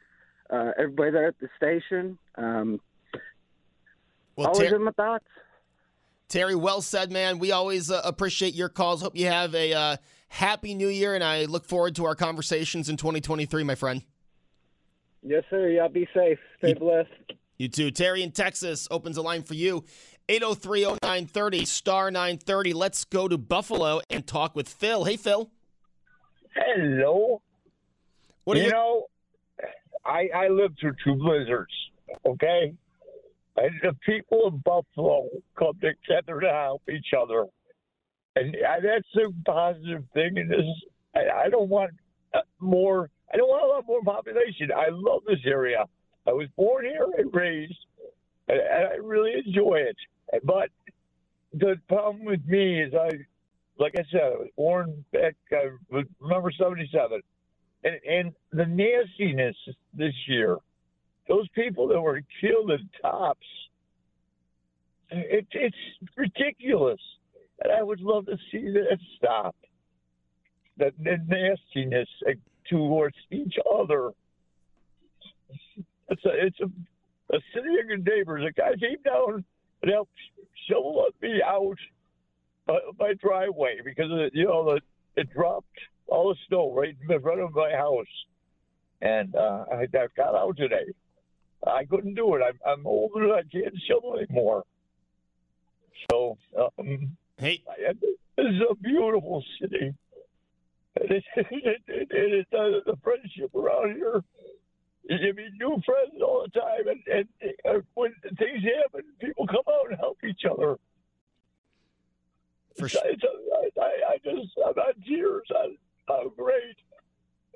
Uh, 0.49 0.71
everybody 0.77 1.11
there 1.11 1.27
at 1.27 1.39
the 1.39 1.49
station. 1.57 2.17
Um, 2.35 2.79
Well, 4.35 4.47
always 4.47 4.69
Ter- 4.69 4.75
in 4.75 4.83
my 4.83 4.91
thoughts. 4.91 5.25
Terry, 6.27 6.55
well 6.55 6.81
said, 6.81 7.11
man. 7.11 7.39
We 7.39 7.51
always 7.51 7.91
uh, 7.91 8.01
appreciate 8.03 8.55
your 8.55 8.69
calls. 8.69 9.01
Hope 9.01 9.15
you 9.15 9.27
have 9.27 9.53
a 9.53 9.73
uh, 9.73 9.97
happy 10.27 10.74
new 10.74 10.88
year, 10.88 11.15
and 11.15 11.24
I 11.24 11.46
look 11.46 11.65
forward 11.65 11.96
to 11.96 12.05
our 12.05 12.15
conversations 12.15 12.89
in 12.89 12.98
2023, 12.98 13.63
my 13.63 13.75
friend. 13.75 14.01
Yes, 15.22 15.44
sir. 15.50 15.70
Y'all 15.70 15.89
be 15.89 16.08
safe. 16.13 16.38
Stay 16.60 16.74
blessed. 16.74 17.10
You 17.58 17.70
too. 17.70 17.89
Terry 17.89 18.22
in 18.22 18.32
Texas 18.32 18.88
opens 18.91 19.17
a 19.17 19.22
line 19.22 19.44
for 19.44 19.53
you. 19.53 19.84
8030930, 20.27 21.67
star 21.67 22.12
930. 22.12 22.74
Let's 22.74 23.05
go 23.05 23.27
to 23.27 23.38
Buffalo 23.38 24.01
and 24.10 24.25
talk 24.25 24.55
with 24.55 24.67
Phil. 24.67 25.03
Hey, 25.05 25.17
Phil. 25.17 25.50
Hello. 26.55 27.41
What 28.44 28.55
do 28.55 28.60
you 28.60 28.67
you? 28.67 28.72
know, 28.72 29.05
I 30.05 30.29
I 30.36 30.48
lived 30.48 30.77
through 30.79 30.96
two 31.03 31.15
blizzards. 31.15 31.72
Okay, 32.25 32.74
and 33.58 33.72
the 33.82 33.96
people 34.05 34.46
of 34.46 34.63
Buffalo 34.63 35.27
come 35.58 35.74
together 35.75 36.39
to 36.39 36.50
help 36.50 36.84
each 36.89 37.13
other, 37.17 37.46
and 38.35 38.55
that's 38.83 39.07
a 39.15 39.31
positive 39.49 40.03
thing. 40.13 40.37
And 40.37 40.49
this, 40.49 40.65
I, 41.15 41.45
I 41.45 41.49
don't 41.49 41.69
want 41.69 41.91
uh, 42.33 42.39
more. 42.59 43.09
I 43.33 43.37
don't 43.37 43.47
want 43.47 43.63
a 43.63 43.67
lot 43.67 43.85
more 43.87 44.01
population. 44.03 44.71
I 44.75 44.87
love 44.91 45.23
this 45.27 45.39
area. 45.45 45.85
I 46.27 46.31
was 46.31 46.47
born 46.55 46.85
here 46.85 47.07
and 47.17 47.33
raised, 47.33 47.77
and 48.47 48.59
and 48.59 48.87
I 48.87 48.95
really 48.95 49.33
enjoy 49.45 49.75
it. 49.75 49.97
But 50.43 50.69
the 51.53 51.79
problem 51.87 52.25
with 52.25 52.45
me 52.45 52.81
is 52.81 52.93
I, 52.93 53.09
like 53.79 53.95
I 53.97 54.03
said, 54.11 54.21
I 54.21 54.29
was 54.29 54.49
born 54.55 55.05
back. 55.11 55.35
I 55.51 55.69
remember 56.19 56.51
'77 56.51 57.21
and, 57.85 57.99
and 58.09 58.33
the 58.51 58.65
nastiness 58.65 59.55
this 59.93 60.13
year, 60.27 60.57
those 61.29 61.47
people 61.49 61.87
that 61.89 62.01
were 62.01 62.21
killed 62.41 62.71
at 62.71 62.79
tops, 63.01 63.45
it, 65.11 65.47
it's 65.51 65.77
ridiculous. 66.17 66.99
And 67.63 67.71
I 67.71 67.81
would 67.83 68.01
love 68.01 68.25
to 68.25 68.38
see 68.51 68.69
that 68.71 68.97
stop. 69.17 69.55
That, 70.77 70.93
nastiness 71.00 72.09
uh, 72.27 72.31
towards 72.69 73.15
each 73.31 73.55
other. 73.74 74.12
It's 76.09 76.25
a, 76.25 76.29
it's 76.45 76.59
a, 76.59 76.65
a 77.35 77.39
city 77.53 77.79
of 77.81 77.88
good 77.88 78.05
neighbors. 78.05 78.43
A 78.47 78.51
guy 78.51 78.71
came 78.77 79.01
down 79.05 79.45
and 79.81 79.91
helped 79.91 80.12
shovel 80.67 81.05
me 81.21 81.41
out 81.45 81.77
uh, 82.67 82.74
my 83.00 83.13
driveway 83.13 83.77
because 83.83 84.12
of, 84.12 84.17
the- 84.17 84.31
you 84.33 84.45
know 84.45 84.65
the 84.65 84.81
it 85.21 85.31
dropped 85.33 85.67
all 86.07 86.29
the 86.29 86.35
snow 86.47 86.74
right 86.74 86.95
in 87.09 87.21
front 87.21 87.39
of 87.39 87.53
my 87.53 87.71
house, 87.71 88.05
and 89.01 89.33
uh, 89.33 89.63
I, 89.71 89.83
I 89.83 90.07
got 90.17 90.35
out 90.35 90.57
today. 90.57 90.85
I 91.65 91.85
couldn't 91.85 92.15
do 92.15 92.35
it. 92.35 92.41
I'm, 92.45 92.59
I'm 92.67 92.85
older. 92.85 93.33
I 93.33 93.43
can't 93.43 93.74
shovel 93.88 94.17
anymore. 94.19 94.63
So 96.12 96.38
um, 96.77 97.15
Hey, 97.37 97.63
this 98.37 98.45
is 98.45 98.61
a 98.69 98.75
beautiful 98.75 99.43
city. 99.61 99.93
And 101.01 101.11
it, 101.11 101.23
it, 101.35 101.81
it, 101.87 102.07
it, 102.11 102.47
the 102.51 102.97
friendship 103.03 103.53
around 103.53 103.95
here. 103.95 104.23
You 105.07 105.33
meet 105.35 105.51
new 105.59 105.79
friends 105.85 106.19
all 106.21 106.45
the 106.45 106.59
time, 106.59 106.87
and, 106.87 107.27
and 107.63 107.83
when 107.93 108.11
things 108.39 108.63
happen, 108.63 109.03
people 109.21 109.45
come 109.45 109.61
out 109.69 109.91
and 109.91 109.99
help 109.99 110.17
each 110.23 110.41
other. 110.49 110.77
for 112.75 112.85
It's, 112.85 112.93
sure. 112.93 113.01
it's 113.05 113.23
a, 113.23 113.81
I, 113.81 114.13
I 114.13 114.17
just, 114.23 114.51
I'm 114.65 114.73
on 114.73 114.93
tears. 115.07 115.47
I'm, 115.55 115.77
I'm 116.09 116.29
great. 116.35 116.77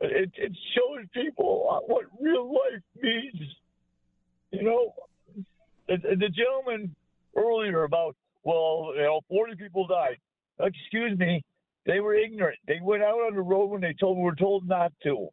It, 0.02 0.32
it 0.38 0.58
shows 0.76 1.08
people 1.14 1.82
what 1.88 2.06
real 2.22 2.52
life 2.54 2.84
means. 3.02 3.56
You 4.52 4.64
know, 4.64 4.94
and 5.88 6.04
the 6.04 6.30
gentleman 6.30 6.96
earlier 7.36 7.84
about, 7.84 8.16
well, 8.44 8.94
you 8.96 9.04
know, 9.04 9.22
40 9.30 9.56
people 9.56 9.88
died. 9.88 10.18
Excuse 10.60 11.18
me, 11.18 11.44
they 11.86 12.00
were 12.00 12.16
ignorant. 12.16 12.60
They 12.68 12.80
went 12.82 13.04
out 13.04 13.20
on 13.20 13.36
the 13.36 13.42
road 13.42 13.68
when 13.68 13.82
they 13.82 13.94
told 14.00 14.18
were 14.18 14.36
told 14.36 14.68
not 14.68 14.92
to, 15.04 15.30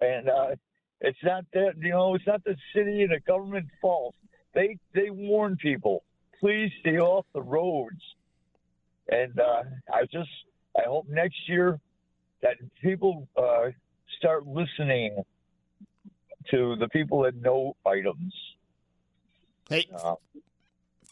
and 0.00 0.28
uh, 0.28 0.54
it's 1.00 1.18
not 1.24 1.44
that 1.52 1.74
you 1.80 1.90
know, 1.90 2.14
it's 2.14 2.26
not 2.26 2.44
the 2.44 2.56
city 2.74 3.02
and 3.02 3.10
the 3.10 3.20
government 3.26 3.66
fault. 3.82 4.14
They 4.54 4.78
they 4.94 5.10
warn 5.10 5.56
people, 5.56 6.04
please 6.40 6.70
stay 6.80 6.98
off 6.98 7.26
the 7.34 7.42
roads. 7.42 8.00
And 9.08 9.38
uh, 9.38 9.62
I 9.92 10.02
just, 10.04 10.30
I 10.76 10.82
hope 10.86 11.06
next 11.08 11.48
year 11.48 11.78
that 12.42 12.56
people 12.82 13.28
uh, 13.36 13.70
start 14.18 14.46
listening 14.46 15.22
to 16.50 16.76
the 16.76 16.88
people 16.88 17.22
that 17.22 17.36
know 17.36 17.76
items. 17.86 18.34
Hey, 19.68 19.86
Uh, 19.94 20.14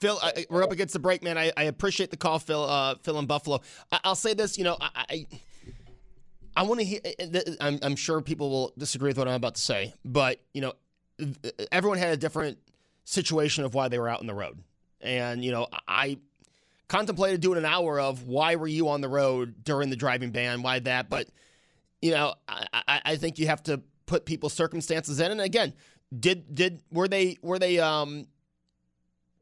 Phil, 0.04 0.18
I, 0.22 0.44
we're 0.50 0.62
up 0.62 0.70
against 0.70 0.92
the 0.92 0.98
break, 0.98 1.22
man. 1.22 1.38
I, 1.38 1.50
I 1.56 1.62
appreciate 1.62 2.10
the 2.10 2.18
call, 2.18 2.38
Phil. 2.38 2.62
Uh, 2.62 2.96
Phil 2.96 3.18
in 3.18 3.24
Buffalo. 3.24 3.62
I, 3.90 4.00
I'll 4.04 4.14
say 4.14 4.34
this, 4.34 4.58
you 4.58 4.64
know, 4.64 4.76
I, 4.78 4.90
I, 4.94 5.26
I 6.54 6.62
want 6.64 6.80
to 6.80 6.84
hear. 6.84 7.00
I'm, 7.58 7.78
I'm 7.80 7.96
sure 7.96 8.20
people 8.20 8.50
will 8.50 8.74
disagree 8.76 9.08
with 9.08 9.16
what 9.16 9.28
I'm 9.28 9.34
about 9.34 9.54
to 9.54 9.62
say, 9.62 9.94
but 10.04 10.42
you 10.52 10.60
know, 10.60 10.74
everyone 11.72 11.96
had 11.96 12.10
a 12.12 12.18
different 12.18 12.58
situation 13.04 13.64
of 13.64 13.72
why 13.72 13.88
they 13.88 13.98
were 13.98 14.10
out 14.10 14.20
on 14.20 14.26
the 14.26 14.34
road, 14.34 14.58
and 15.00 15.42
you 15.42 15.52
know, 15.52 15.68
I 15.88 16.18
contemplated 16.86 17.40
doing 17.40 17.56
an 17.56 17.64
hour 17.64 17.98
of 17.98 18.24
why 18.24 18.56
were 18.56 18.68
you 18.68 18.90
on 18.90 19.00
the 19.00 19.08
road 19.08 19.64
during 19.64 19.88
the 19.88 19.96
driving 19.96 20.32
ban, 20.32 20.60
why 20.60 20.80
that, 20.80 21.08
but 21.08 21.30
you 22.02 22.10
know, 22.10 22.34
I, 22.46 22.66
I, 22.74 23.00
I 23.06 23.16
think 23.16 23.38
you 23.38 23.46
have 23.46 23.62
to 23.62 23.80
put 24.04 24.26
people's 24.26 24.52
circumstances 24.52 25.18
in, 25.18 25.32
and 25.32 25.40
again, 25.40 25.72
did 26.14 26.54
did 26.54 26.82
were 26.92 27.08
they 27.08 27.38
were 27.40 27.58
they 27.58 27.78
um 27.78 28.26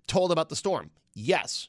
told 0.07 0.33
about 0.33 0.49
the 0.49 0.57
storm? 0.57 0.91
Yes. 1.15 1.69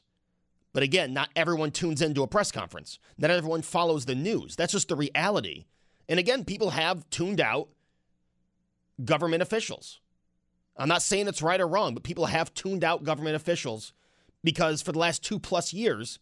But 0.72 0.82
again, 0.82 1.12
not 1.12 1.30
everyone 1.36 1.70
tunes 1.70 2.02
into 2.02 2.22
a 2.22 2.26
press 2.26 2.50
conference. 2.50 2.98
Not 3.16 3.30
everyone 3.30 3.62
follows 3.62 4.04
the 4.04 4.14
news. 4.14 4.56
That's 4.56 4.72
just 4.72 4.88
the 4.88 4.96
reality. 4.96 5.66
And 6.08 6.18
again, 6.18 6.44
people 6.44 6.70
have 6.70 7.08
tuned 7.10 7.40
out 7.40 7.68
government 9.02 9.42
officials. 9.42 10.00
I'm 10.76 10.88
not 10.88 11.02
saying 11.02 11.28
it's 11.28 11.42
right 11.42 11.60
or 11.60 11.68
wrong, 11.68 11.94
but 11.94 12.02
people 12.02 12.26
have 12.26 12.52
tuned 12.54 12.82
out 12.82 13.04
government 13.04 13.36
officials 13.36 13.92
because 14.42 14.82
for 14.82 14.92
the 14.92 14.98
last 14.98 15.22
two 15.22 15.38
plus 15.38 15.72
years, 15.72 16.18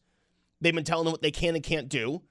they've 0.61 0.75
been 0.75 0.85
telling 0.85 1.05
them 1.05 1.13
what 1.13 1.23
they 1.23 1.31
can 1.31 1.55
and 1.55 1.65
can't 1.65 1.89
do. 1.89 2.23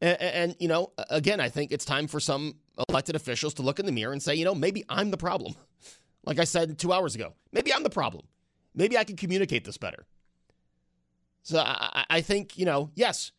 And, 0.00 0.20
and, 0.22 0.56
you 0.60 0.68
know, 0.68 0.92
again, 1.10 1.40
I 1.40 1.48
think 1.48 1.72
it's 1.72 1.84
time 1.84 2.06
for 2.06 2.20
some 2.20 2.54
elected 2.88 3.16
officials 3.16 3.54
to 3.54 3.62
look 3.62 3.80
in 3.80 3.86
the 3.86 3.92
mirror 3.92 4.12
and 4.12 4.22
say, 4.22 4.36
you 4.36 4.44
know, 4.44 4.54
maybe 4.54 4.84
I'm 4.88 5.10
the 5.10 5.16
problem. 5.16 5.54
Like 6.24 6.40
I 6.40 6.44
said 6.44 6.78
two 6.78 6.92
hours 6.92 7.14
ago, 7.14 7.32
maybe 7.52 7.72
I'm 7.72 7.84
the 7.84 7.88
problem. 7.88 8.26
Maybe 8.78 8.96
I 8.96 9.02
can 9.02 9.16
communicate 9.16 9.64
this 9.64 9.76
better. 9.76 10.06
So 11.42 11.58
I, 11.58 12.04
I 12.08 12.20
think, 12.20 12.56
you 12.56 12.64
know, 12.64 12.90
yes, 12.94 13.32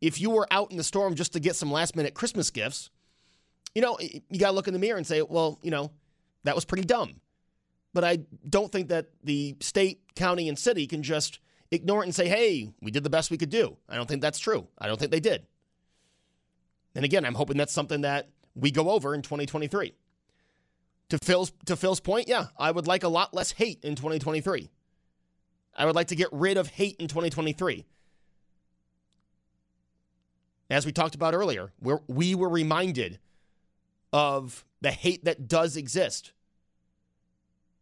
if 0.00 0.20
you 0.20 0.30
were 0.30 0.46
out 0.52 0.70
in 0.70 0.76
the 0.76 0.84
storm 0.84 1.16
just 1.16 1.32
to 1.32 1.40
get 1.40 1.56
some 1.56 1.72
last 1.72 1.96
minute 1.96 2.14
Christmas 2.14 2.50
gifts, 2.50 2.90
you 3.74 3.82
know, 3.82 3.98
you 4.00 4.38
got 4.38 4.50
to 4.50 4.52
look 4.52 4.68
in 4.68 4.72
the 4.72 4.78
mirror 4.78 4.96
and 4.96 5.06
say, 5.06 5.22
well, 5.22 5.58
you 5.60 5.72
know, 5.72 5.90
that 6.44 6.54
was 6.54 6.64
pretty 6.64 6.84
dumb. 6.84 7.20
But 7.94 8.04
I 8.04 8.20
don't 8.48 8.70
think 8.70 8.88
that 8.88 9.08
the 9.24 9.56
state, 9.60 10.02
county, 10.14 10.48
and 10.48 10.56
city 10.56 10.86
can 10.86 11.02
just 11.02 11.40
ignore 11.72 12.02
it 12.02 12.06
and 12.06 12.14
say, 12.14 12.28
hey, 12.28 12.72
we 12.80 12.92
did 12.92 13.02
the 13.02 13.10
best 13.10 13.32
we 13.32 13.38
could 13.38 13.50
do. 13.50 13.76
I 13.88 13.96
don't 13.96 14.06
think 14.06 14.22
that's 14.22 14.38
true. 14.38 14.68
I 14.78 14.86
don't 14.86 15.00
think 15.00 15.10
they 15.10 15.20
did. 15.20 15.46
And 16.94 17.04
again, 17.04 17.24
I'm 17.24 17.34
hoping 17.34 17.56
that's 17.56 17.72
something 17.72 18.02
that 18.02 18.28
we 18.54 18.70
go 18.70 18.90
over 18.90 19.14
in 19.14 19.22
2023. 19.22 19.94
To 21.08 21.18
Phil's 21.18 21.52
to 21.66 21.76
Phil's 21.76 22.00
point, 22.00 22.28
yeah, 22.28 22.46
I 22.58 22.70
would 22.70 22.86
like 22.86 23.02
a 23.02 23.08
lot 23.08 23.34
less 23.34 23.52
hate 23.52 23.84
in 23.84 23.94
2023. 23.94 24.70
I 25.76 25.84
would 25.84 25.94
like 25.94 26.08
to 26.08 26.16
get 26.16 26.28
rid 26.32 26.56
of 26.56 26.68
hate 26.68 26.96
in 26.98 27.06
2023. 27.06 27.84
As 30.68 30.84
we 30.84 30.90
talked 30.90 31.14
about 31.14 31.34
earlier, 31.34 31.72
where 31.78 32.00
we 32.08 32.34
were 32.34 32.48
reminded 32.48 33.20
of 34.12 34.64
the 34.80 34.90
hate 34.90 35.24
that 35.24 35.46
does 35.46 35.76
exist 35.76 36.32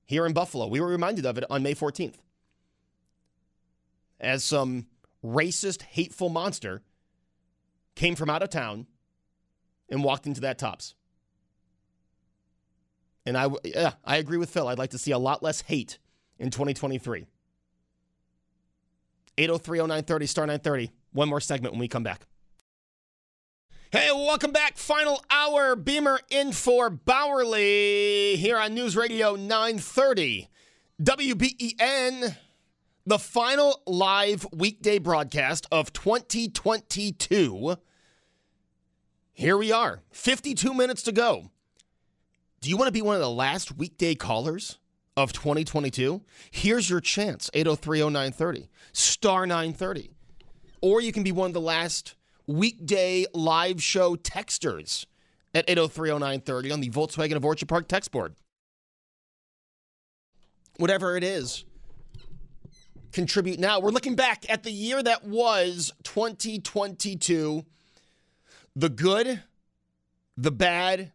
here 0.05 0.27
in 0.27 0.33
Buffalo. 0.33 0.67
We 0.67 0.81
were 0.81 0.89
reminded 0.89 1.25
of 1.25 1.39
it 1.39 1.45
on 1.49 1.63
May 1.63 1.75
14th. 1.75 2.17
As 4.21 4.45
some 4.45 4.87
racist, 5.25 5.83
hateful 5.83 6.29
monster 6.29 6.83
came 7.95 8.17
from 8.17 8.29
out 8.29 8.43
of 8.43 8.51
town 8.51 8.87
and 9.89 10.05
walked 10.05 10.27
into 10.27 10.41
that 10.43 10.59
tops. 10.59 10.95
And 13.27 13.39
I, 13.39 13.49
yeah, 13.65 13.93
I 14.05 14.17
agree 14.17 14.37
with 14.37 14.51
Phil. 14.51 14.69
I'd 14.69 14.79
like 14.79 14.91
to 14.91 14.99
see 14.99 15.13
a 15.13 15.19
lot 15.19 15.43
less 15.43 15.63
hate 15.63 15.99
in 16.39 16.51
2023. 16.51 17.27
8030930 19.37 20.29
star 20.29 20.47
930. 20.47 20.91
One 21.13 21.29
more 21.29 21.41
segment 21.41 21.75
when 21.75 21.81
we 21.81 21.89
come 21.89 22.03
back. 22.03 22.27
Hey, 23.91 24.11
welcome 24.13 24.51
back. 24.51 24.77
Final 24.77 25.23
hour. 25.31 25.77
Beamer 25.77 26.19
in 26.29 26.53
for 26.53 26.91
Bauerle 26.91 28.35
here 28.35 28.59
on 28.59 28.75
News 28.75 28.97
Radio 28.97 29.37
930. 29.37 30.49
WBEN, 31.01 32.37
the 33.07 33.19
final 33.19 33.83
live 33.87 34.47
weekday 34.53 34.99
broadcast 34.99 35.67
of 35.71 35.93
2022. 35.93 37.77
Here 39.33 39.57
we 39.57 39.73
are, 39.73 40.03
52 40.13 40.73
minutes 40.73 41.03
to 41.03 41.13
go. 41.13 41.51
Do 42.61 42.71
you 42.71 42.77
want 42.77 42.89
to 42.89 42.93
be 42.93 43.03
one 43.03 43.17
of 43.17 43.21
the 43.21 43.31
last 43.31 43.77
weekday 43.77 44.15
callers 44.15 44.79
of 45.17 45.33
2022? 45.33 46.23
Here's 46.51 46.89
your 46.89 47.01
chance 47.01 47.51
8030930, 47.55 48.69
star 48.93 49.47
930. 49.47 50.11
Or 50.81 51.01
you 51.01 51.13
can 51.13 51.23
be 51.23 51.33
one 51.33 51.49
of 51.49 51.55
the 51.55 51.61
last 51.61 52.15
weekday 52.47 53.25
live 53.33 53.83
show 53.83 54.17
texters 54.17 55.07
at 55.55 55.67
8030930 55.67 56.73
on 56.73 56.81
the 56.81 56.91
Volkswagen 56.91 57.37
of 57.37 57.45
Orchard 57.45 57.69
Park 57.69 57.89
text 57.89 58.11
board. 58.11 58.35
Whatever 60.77 61.17
it 61.17 61.23
is, 61.23 61.65
contribute 63.13 63.61
now. 63.61 63.79
We're 63.79 63.91
looking 63.91 64.17
back 64.17 64.45
at 64.51 64.65
the 64.65 64.73
year 64.73 65.03
that 65.03 65.25
was 65.25 65.93
2022, 66.03 67.65
the 68.75 68.89
good, 68.89 69.43
the 70.37 70.51
bad, 70.51 71.13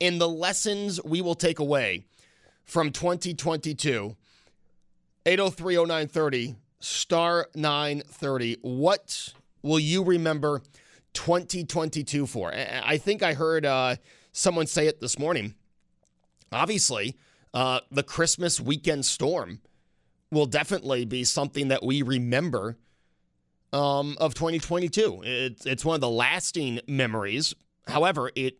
and 0.00 0.20
the 0.20 0.28
lessons 0.28 1.00
we 1.04 1.20
will 1.20 1.34
take 1.34 1.58
away 1.58 2.06
from 2.64 2.90
2022. 2.90 4.16
8030930 5.24 6.56
star 6.80 7.48
930. 7.54 8.58
What 8.62 9.28
will 9.62 9.78
you 9.78 10.02
remember 10.02 10.62
2022 11.14 12.26
for? 12.26 12.52
I 12.52 12.98
think 12.98 13.22
I 13.22 13.34
heard 13.34 13.64
uh, 13.64 13.96
someone 14.32 14.66
say 14.66 14.86
it 14.86 15.00
this 15.00 15.18
morning. 15.18 15.54
Obviously, 16.50 17.16
uh, 17.54 17.80
the 17.90 18.02
Christmas 18.02 18.60
weekend 18.60 19.06
storm 19.06 19.60
will 20.30 20.46
definitely 20.46 21.04
be 21.04 21.24
something 21.24 21.68
that 21.68 21.84
we 21.84 22.02
remember 22.02 22.76
um, 23.72 24.16
of 24.20 24.34
2022. 24.34 25.22
It's, 25.24 25.66
it's 25.66 25.84
one 25.84 25.94
of 25.94 26.00
the 26.00 26.08
lasting 26.10 26.80
memories. 26.86 27.54
However, 27.86 28.30
it 28.34 28.58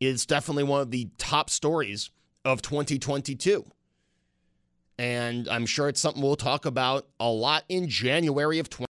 is 0.00 0.26
definitely 0.26 0.64
one 0.64 0.80
of 0.80 0.90
the 0.90 1.08
top 1.18 1.50
stories 1.50 2.10
of 2.44 2.62
2022. 2.62 3.64
And 4.98 5.48
I'm 5.48 5.66
sure 5.66 5.88
it's 5.88 6.00
something 6.00 6.22
we'll 6.22 6.36
talk 6.36 6.66
about 6.66 7.06
a 7.20 7.28
lot 7.28 7.64
in 7.68 7.88
January 7.88 8.58
of 8.58 8.68
20. 8.68 8.87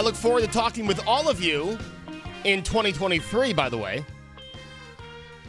I 0.00 0.02
look 0.02 0.14
forward 0.14 0.40
to 0.40 0.46
talking 0.46 0.86
with 0.86 1.06
all 1.06 1.28
of 1.28 1.42
you 1.42 1.76
in 2.44 2.62
2023, 2.62 3.52
by 3.52 3.68
the 3.68 3.76
way. 3.76 4.02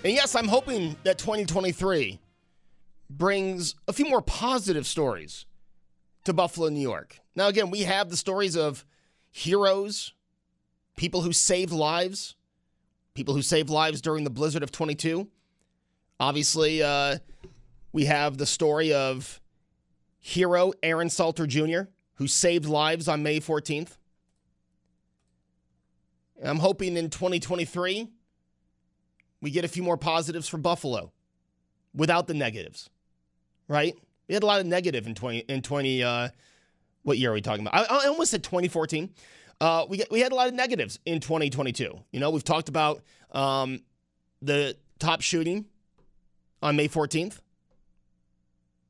And 0.03 0.11
yes, 0.11 0.35
I'm 0.35 0.49
hoping 0.49 0.97
that 1.03 1.17
2023 1.17 2.19
brings 3.09 3.75
a 3.87 3.93
few 3.93 4.09
more 4.09 4.21
positive 4.21 4.85
stories 4.85 5.45
to 6.25 6.33
Buffalo, 6.33 6.67
New 6.67 6.81
York. 6.81 7.21
Now, 7.33 7.47
again, 7.47 7.71
we 7.71 7.83
have 7.83 8.09
the 8.09 8.17
stories 8.17 8.57
of 8.57 8.83
heroes, 9.31 10.11
people 10.97 11.21
who 11.21 11.31
saved 11.31 11.71
lives, 11.71 12.35
people 13.13 13.33
who 13.33 13.41
saved 13.41 13.69
lives 13.69 14.01
during 14.01 14.25
the 14.25 14.29
blizzard 14.29 14.63
of 14.63 14.71
22. 14.73 15.29
Obviously, 16.19 16.83
uh, 16.83 17.19
we 17.93 18.03
have 18.03 18.37
the 18.37 18.45
story 18.45 18.91
of 18.91 19.39
hero 20.19 20.73
Aaron 20.83 21.09
Salter 21.09 21.47
Jr., 21.47 21.83
who 22.15 22.27
saved 22.27 22.65
lives 22.65 23.07
on 23.07 23.23
May 23.23 23.39
14th. 23.39 23.95
I'm 26.43 26.59
hoping 26.59 26.97
in 26.97 27.09
2023 27.09 28.09
we 29.41 29.51
get 29.51 29.65
a 29.65 29.67
few 29.67 29.83
more 29.83 29.97
positives 29.97 30.47
for 30.47 30.57
Buffalo 30.57 31.11
without 31.95 32.27
the 32.27 32.33
negatives, 32.33 32.89
right? 33.67 33.95
We 34.27 34.33
had 34.33 34.43
a 34.43 34.45
lot 34.45 34.59
of 34.59 34.65
negative 34.65 35.07
in 35.07 35.15
20 35.15 35.39
in 35.39 35.61
20 35.61 36.03
uh, 36.03 36.29
what 37.03 37.17
year 37.17 37.31
are 37.31 37.33
we 37.33 37.41
talking 37.41 37.65
about? 37.65 37.89
I, 37.91 38.03
I 38.03 38.07
almost 38.07 38.31
said 38.31 38.43
2014. 38.43 39.09
Uh, 39.59 39.85
we 39.89 40.03
we 40.09 40.19
had 40.19 40.31
a 40.31 40.35
lot 40.35 40.47
of 40.47 40.53
negatives 40.53 40.99
in 41.05 41.19
2022. 41.19 41.99
You 42.11 42.19
know, 42.19 42.29
we've 42.29 42.43
talked 42.43 42.69
about 42.69 43.03
um, 43.31 43.81
the 44.41 44.75
top 44.99 45.21
shooting 45.21 45.65
on 46.61 46.75
May 46.75 46.87
14th. 46.87 47.39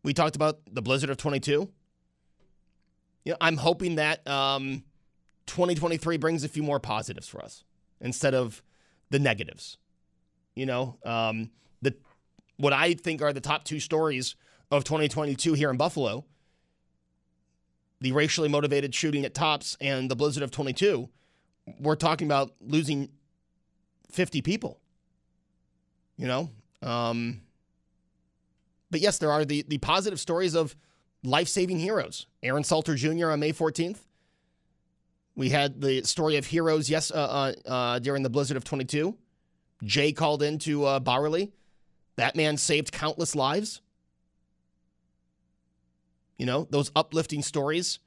We 0.04 0.14
talked 0.14 0.36
about 0.36 0.60
the 0.72 0.82
blizzard 0.82 1.10
of 1.10 1.18
22. 1.18 1.70
You 3.24 3.32
know, 3.32 3.38
I'm 3.40 3.58
hoping 3.58 3.96
that 3.96 4.26
um, 4.28 4.84
2023 5.52 6.16
brings 6.16 6.46
a 6.46 6.50
few 6.50 6.64
more 6.64 6.80
positives 6.80 7.28
for 7.28 7.44
us 7.44 7.66
instead 8.00 8.34
of 8.34 8.64
the 9.10 9.20
negatives. 9.20 9.78
You 10.56 10.66
know, 10.66 10.98
um, 11.04 11.52
the 11.82 11.94
what 12.56 12.72
I 12.72 12.94
think 12.94 13.22
are 13.22 13.34
the 13.34 13.42
top 13.42 13.66
two 13.66 13.82
stories 13.82 14.36
of 14.72 14.86
2022 14.86 15.54
here 15.54 15.70
in 15.70 15.76
Buffalo: 15.76 16.26
the 18.00 18.14
racially 18.14 18.48
motivated 18.48 18.96
shooting 18.96 19.26
at 19.26 19.34
Tops 19.34 19.76
and 19.82 20.10
the 20.10 20.16
blizzard 20.16 20.42
of 20.42 20.52
22. 20.52 21.10
We're 21.80 21.96
talking 21.96 22.28
about 22.28 22.54
losing 22.62 23.10
50 24.10 24.42
people. 24.42 24.80
You 26.16 26.28
know, 26.28 26.50
um, 26.82 27.42
but 28.90 29.02
yes, 29.02 29.18
there 29.18 29.32
are 29.32 29.44
the 29.44 29.64
the 29.68 29.80
positive 29.80 30.20
stories 30.20 30.56
of 30.56 30.78
life 31.26 31.50
saving 31.50 31.80
heroes. 31.80 32.26
Aaron 32.42 32.64
Salter 32.64 32.96
Jr. 32.96 33.32
on 33.32 33.42
May 33.42 33.52
14th. 33.52 34.00
We 35.36 35.50
had 35.50 35.82
the 35.82 36.04
story 36.04 36.38
of 36.38 36.46
heroes, 36.46 36.90
yes, 36.90 37.12
uh, 37.12 37.54
uh, 37.66 37.70
uh, 37.70 38.00
during 38.00 38.24
the 38.24 38.30
blizzard 38.30 38.58
of 38.58 38.64
22. 38.64 39.18
Jay 39.84 40.12
called 40.12 40.44
into 40.44 40.86
uh, 40.86 41.00
Bauerle. 41.00 41.52
That 42.18 42.36
man 42.36 42.58
saved 42.58 42.92
countless 42.92 43.36
lives. 43.36 43.82
You 46.38 46.46
know, 46.46 46.68
those 46.70 46.92
uplifting 46.96 47.44
stories 47.44 48.00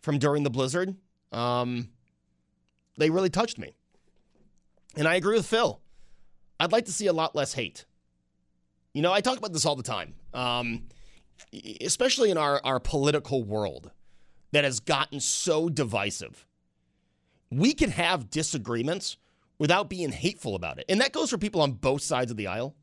from 0.00 0.18
during 0.18 0.42
the 0.42 0.50
blizzard, 0.50 0.94
um, 1.32 1.88
they 2.96 3.10
really 3.10 3.30
touched 3.30 3.58
me. 3.58 3.74
And 4.96 5.08
I 5.08 5.16
agree 5.16 5.36
with 5.36 5.46
Phil. 5.46 5.80
I'd 6.60 6.72
like 6.72 6.84
to 6.86 6.92
see 6.92 7.06
a 7.06 7.12
lot 7.12 7.34
less 7.34 7.52
hate. 7.52 7.84
You 8.92 9.02
know, 9.02 9.12
I 9.12 9.20
talk 9.20 9.36
about 9.36 9.52
this 9.52 9.66
all 9.66 9.76
the 9.76 9.82
time, 9.82 10.14
um, 10.32 10.84
especially 11.80 12.30
in 12.30 12.38
our, 12.38 12.60
our 12.64 12.80
political 12.80 13.42
world 13.42 13.90
that 14.52 14.64
has 14.64 14.80
gotten 14.80 15.20
so 15.20 15.68
divisive. 15.68 16.46
We 17.50 17.74
can 17.74 17.90
have 17.90 18.30
disagreements 18.30 19.16
without 19.58 19.88
being 19.88 20.12
hateful 20.12 20.54
about 20.54 20.78
it. 20.78 20.86
And 20.88 21.00
that 21.00 21.12
goes 21.12 21.30
for 21.30 21.38
people 21.38 21.60
on 21.60 21.72
both 21.72 22.02
sides 22.02 22.30
of 22.30 22.36
the 22.36 22.46
aisle. 22.46 22.74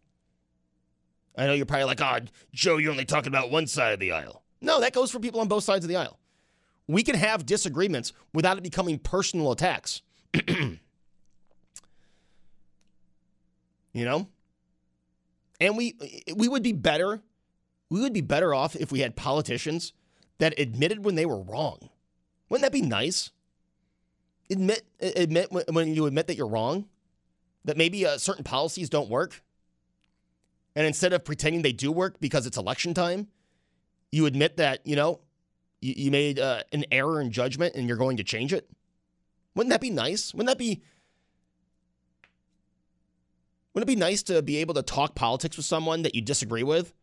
I 1.38 1.45
know 1.47 1.54
you're 1.54 1.65
probably 1.65 1.86
like, 1.86 2.02
oh, 2.02 2.19
Joe, 2.54 2.78
you're 2.78 2.91
only 2.91 3.06
talking 3.06 3.30
about 3.30 3.52
one 3.52 3.67
side 3.67 3.93
of 3.93 3.99
the 3.99 4.12
aisle. 4.12 4.43
No, 4.62 4.80
that 4.80 4.93
goes 4.93 5.12
for 5.12 5.19
people 5.19 5.41
on 5.41 5.47
both 5.47 5.63
sides 5.63 5.84
of 5.84 5.89
the 5.89 5.95
aisle. 5.95 6.19
We 6.88 7.04
can 7.04 7.15
have 7.15 7.45
disagreements 7.45 8.13
without 8.34 8.58
it 8.58 8.63
becoming 8.63 8.99
personal 8.99 9.52
attacks. 9.52 10.02
you 10.47 10.80
know? 13.93 14.28
And 15.60 15.78
we 15.78 15.95
we 16.36 16.47
would 16.47 16.63
be 16.63 16.73
better 16.73 17.21
we 17.89 18.02
would 18.02 18.13
be 18.13 18.21
better 18.21 18.54
off 18.54 18.76
if 18.76 18.91
we 18.91 18.99
had 18.99 19.15
politicians 19.15 19.93
that 20.39 20.59
admitted 20.59 21.05
when 21.05 21.15
they 21.15 21.25
were 21.25 21.41
wrong. 21.41 21.89
Wouldn't 22.49 22.63
that 22.63 22.71
be 22.71 22.81
nice? 22.81 23.31
Admit 24.49 24.83
admit 24.99 25.51
when 25.51 25.93
you 25.93 26.05
admit 26.05 26.27
that 26.27 26.35
you're 26.35 26.47
wrong, 26.47 26.85
that 27.65 27.77
maybe 27.77 28.05
uh, 28.05 28.17
certain 28.17 28.43
policies 28.43 28.89
don't 28.89 29.09
work. 29.09 29.41
And 30.75 30.85
instead 30.85 31.13
of 31.13 31.23
pretending 31.23 31.61
they 31.61 31.71
do 31.71 31.91
work 31.91 32.19
because 32.19 32.45
it's 32.45 32.57
election 32.57 32.93
time, 32.93 33.27
you 34.11 34.25
admit 34.25 34.57
that, 34.57 34.85
you 34.85 34.95
know, 34.95 35.21
you, 35.81 35.93
you 35.97 36.11
made 36.11 36.39
uh, 36.39 36.63
an 36.71 36.85
error 36.91 37.21
in 37.21 37.31
judgment 37.31 37.75
and 37.75 37.87
you're 37.87 37.97
going 37.97 38.17
to 38.17 38.23
change 38.23 38.53
it. 38.53 38.69
Wouldn't 39.55 39.71
that 39.71 39.81
be 39.81 39.91
nice? 39.91 40.33
Wouldn't 40.33 40.47
that 40.47 40.57
be 40.57 40.81
wouldn't 43.73 43.89
it 43.89 43.93
be 43.93 43.99
nice 43.99 44.21
to 44.23 44.41
be 44.41 44.57
able 44.57 44.75
to 44.75 44.83
talk 44.83 45.15
politics 45.15 45.57
with 45.57 45.65
someone 45.65 46.03
that 46.03 46.13
you 46.13 46.21
disagree 46.21 46.61
with 46.61 46.93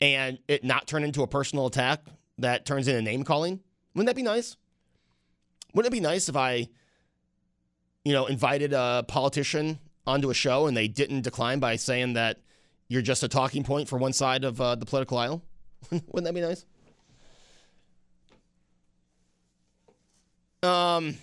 and 0.00 0.38
it 0.48 0.64
not 0.64 0.88
turn 0.88 1.04
into 1.04 1.22
a 1.22 1.26
personal 1.26 1.66
attack 1.66 2.04
that 2.38 2.66
turns 2.66 2.88
into 2.88 3.02
name 3.02 3.24
calling? 3.24 3.60
Wouldn't 3.94 4.06
that 4.06 4.16
be 4.16 4.22
nice? 4.22 4.56
Wouldn't 5.74 5.92
it 5.92 5.96
be 5.96 6.00
nice 6.00 6.28
if 6.28 6.36
I, 6.36 6.68
you 8.04 8.12
know, 8.12 8.26
invited 8.26 8.72
a 8.72 9.04
politician 9.06 9.78
onto 10.06 10.30
a 10.30 10.34
show 10.34 10.66
and 10.66 10.76
they 10.76 10.88
didn't 10.88 11.22
decline 11.22 11.58
by 11.58 11.76
saying 11.76 12.14
that 12.14 12.40
you're 12.88 13.02
just 13.02 13.22
a 13.22 13.28
talking 13.28 13.64
point 13.64 13.88
for 13.88 13.98
one 13.98 14.12
side 14.12 14.44
of 14.44 14.60
uh, 14.60 14.74
the 14.74 14.86
political 14.86 15.18
aisle? 15.18 15.42
Wouldn't 15.90 16.24
that 16.24 16.34
be 16.34 16.40
nice? 16.40 16.64
Um, 20.62 21.16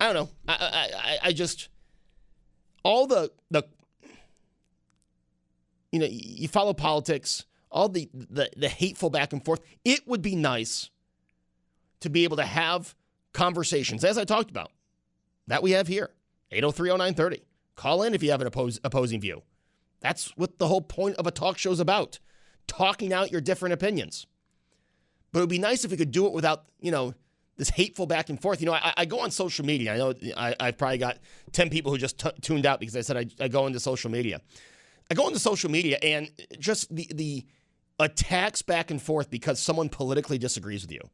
I 0.00 0.12
don't 0.12 0.14
know. 0.14 0.28
I, 0.46 0.52
I, 0.52 0.90
I, 0.96 1.18
I 1.28 1.32
just 1.32 1.68
all 2.84 3.06
the 3.06 3.30
the 3.50 3.64
you 5.90 5.98
know 5.98 6.06
you 6.08 6.48
follow 6.48 6.74
politics, 6.74 7.44
all 7.72 7.88
the, 7.88 8.08
the 8.14 8.50
the 8.56 8.68
hateful 8.68 9.10
back 9.10 9.32
and 9.32 9.44
forth. 9.44 9.60
It 9.84 10.06
would 10.06 10.22
be 10.22 10.36
nice 10.36 10.90
to 12.00 12.10
be 12.10 12.24
able 12.24 12.36
to 12.36 12.44
have 12.44 12.94
conversations, 13.32 14.04
as 14.04 14.18
I 14.18 14.24
talked 14.24 14.50
about, 14.50 14.70
that 15.46 15.62
we 15.62 15.72
have 15.72 15.88
here. 15.88 16.10
8030930. 16.52 17.40
Call 17.76 18.02
in 18.02 18.14
if 18.14 18.22
you 18.22 18.30
have 18.30 18.40
an 18.40 18.46
oppose, 18.46 18.78
opposing 18.84 19.20
view. 19.20 19.42
That's 20.00 20.36
what 20.36 20.58
the 20.58 20.68
whole 20.68 20.82
point 20.82 21.16
of 21.16 21.26
a 21.26 21.30
talk 21.30 21.58
show 21.58 21.72
is 21.72 21.80
about. 21.80 22.18
Talking 22.66 23.12
out 23.12 23.32
your 23.32 23.40
different 23.40 23.72
opinions. 23.72 24.26
But 25.32 25.38
it 25.38 25.42
would 25.42 25.48
be 25.48 25.58
nice 25.58 25.84
if 25.84 25.90
we 25.90 25.96
could 25.96 26.10
do 26.10 26.26
it 26.26 26.32
without, 26.32 26.64
you 26.80 26.90
know, 26.90 27.14
this 27.56 27.70
hateful 27.70 28.06
back 28.06 28.28
and 28.28 28.40
forth. 28.40 28.60
You 28.60 28.66
know, 28.66 28.74
I, 28.74 28.92
I 28.98 29.04
go 29.04 29.20
on 29.20 29.30
social 29.30 29.64
media. 29.64 29.94
I 29.94 29.96
know 29.96 30.14
I, 30.36 30.54
have 30.60 30.78
probably 30.78 30.98
got 30.98 31.18
10 31.52 31.70
people 31.70 31.92
who 31.92 31.98
just 31.98 32.18
t- 32.18 32.30
tuned 32.40 32.66
out 32.66 32.80
because 32.80 32.96
I 32.96 33.00
said 33.00 33.16
I, 33.16 33.44
I 33.44 33.48
go 33.48 33.66
into 33.66 33.80
social 33.80 34.10
media. 34.10 34.40
I 35.10 35.14
go 35.14 35.26
into 35.26 35.38
social 35.38 35.70
media 35.70 35.98
and 36.02 36.30
just 36.58 36.94
the, 36.94 37.08
the 37.14 37.46
attacks 38.02 38.62
back 38.62 38.90
and 38.90 39.00
forth 39.00 39.30
because 39.30 39.58
someone 39.58 39.88
politically 39.88 40.38
disagrees 40.38 40.82
with 40.82 40.92
you. 40.92 41.10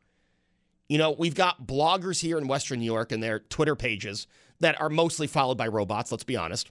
You 0.89 0.99
know, 0.99 1.11
we've 1.11 1.35
got 1.35 1.67
bloggers 1.67 2.21
here 2.21 2.39
in 2.39 2.49
Western 2.49 2.81
New 2.81 2.87
York 2.87 3.13
and 3.13 3.23
their 3.23 3.41
Twitter 3.41 3.77
pages 3.77 4.27
that 4.61 4.81
are 4.81 4.89
mostly 4.89 5.27
followed 5.27 5.59
by 5.59 5.69
robots, 5.69 6.11
let's 6.11 6.25
be 6.25 6.37
honest. 6.37 6.71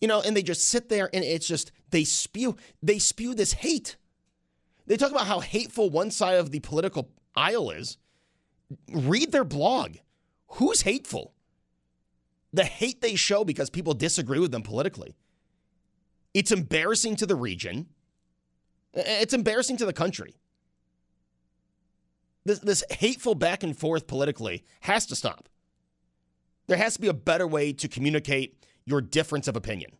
You 0.00 0.08
know, 0.08 0.20
and 0.20 0.36
they 0.36 0.42
just 0.42 0.66
sit 0.66 0.88
there 0.88 1.08
and 1.14 1.24
it's 1.24 1.46
just 1.46 1.72
they 1.90 2.04
spew 2.04 2.56
they 2.82 2.98
spew 2.98 3.34
this 3.34 3.52
hate. 3.52 3.96
They 4.86 4.96
talk 4.96 5.12
about 5.12 5.26
how 5.26 5.40
hateful 5.40 5.90
one 5.90 6.10
side 6.10 6.38
of 6.38 6.50
the 6.50 6.60
political 6.60 7.10
aisle 7.36 7.70
is. 7.70 7.96
Read 8.92 9.32
their 9.32 9.44
blog. 9.44 9.96
Who's 10.48 10.82
hateful? 10.82 11.32
The 12.52 12.64
hate 12.64 13.00
they 13.00 13.14
show 13.14 13.44
because 13.44 13.70
people 13.70 13.94
disagree 13.94 14.40
with 14.40 14.50
them 14.50 14.62
politically. 14.62 15.14
It's 16.34 16.52
embarrassing 16.52 17.16
to 17.16 17.26
the 17.26 17.36
region. 17.36 17.86
It's 18.94 19.34
embarrassing 19.34 19.78
to 19.78 19.86
the 19.86 19.92
country 19.92 20.34
this, 22.44 22.58
this 22.58 22.84
hateful 22.90 23.34
back 23.34 23.62
and 23.62 23.76
forth 23.76 24.06
politically 24.06 24.64
has 24.80 25.06
to 25.06 25.16
stop. 25.16 25.48
There 26.66 26.76
has 26.76 26.94
to 26.94 27.00
be 27.00 27.08
a 27.08 27.14
better 27.14 27.46
way 27.46 27.72
to 27.74 27.88
communicate 27.88 28.64
your 28.84 29.00
difference 29.00 29.48
of 29.48 29.56
opinion. 29.56 29.92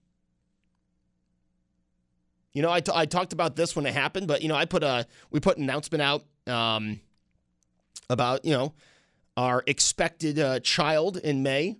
You 2.52 2.62
know, 2.62 2.70
I, 2.70 2.80
t- 2.80 2.92
I 2.94 3.06
talked 3.06 3.32
about 3.32 3.56
this 3.56 3.74
when 3.74 3.86
it 3.86 3.94
happened, 3.94 4.28
but 4.28 4.42
you 4.42 4.48
know, 4.48 4.54
I 4.54 4.64
put 4.64 4.82
a 4.82 5.06
we 5.30 5.40
put 5.40 5.56
an 5.56 5.64
announcement 5.64 6.02
out 6.02 6.24
um, 6.46 7.00
about 8.10 8.44
you 8.44 8.52
know 8.52 8.74
our 9.36 9.62
expected 9.66 10.38
uh, 10.38 10.60
child 10.60 11.16
in 11.16 11.42
May 11.42 11.78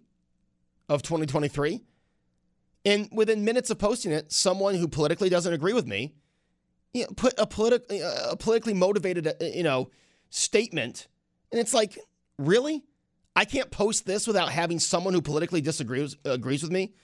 of 0.88 1.02
2023, 1.02 1.82
and 2.86 3.08
within 3.12 3.44
minutes 3.44 3.68
of 3.68 3.78
posting 3.78 4.12
it, 4.12 4.32
someone 4.32 4.74
who 4.74 4.88
politically 4.88 5.28
doesn't 5.28 5.52
agree 5.52 5.74
with 5.74 5.86
me, 5.86 6.14
you 6.92 7.02
know, 7.02 7.08
put 7.16 7.34
a, 7.38 7.46
politi- 7.46 8.30
a 8.30 8.36
politically 8.36 8.74
motivated 8.74 9.26
uh, 9.26 9.32
you 9.40 9.62
know 9.62 9.90
statement. 10.30 11.08
And 11.50 11.60
it's 11.60 11.74
like, 11.74 11.98
really? 12.38 12.84
I 13.34 13.44
can't 13.46 13.70
post 13.70 14.06
this 14.06 14.26
without 14.26 14.50
having 14.50 14.78
someone 14.78 15.14
who 15.14 15.22
politically 15.22 15.60
disagrees 15.60 16.16
agrees 16.24 16.62
with 16.62 16.72
me 16.72 16.94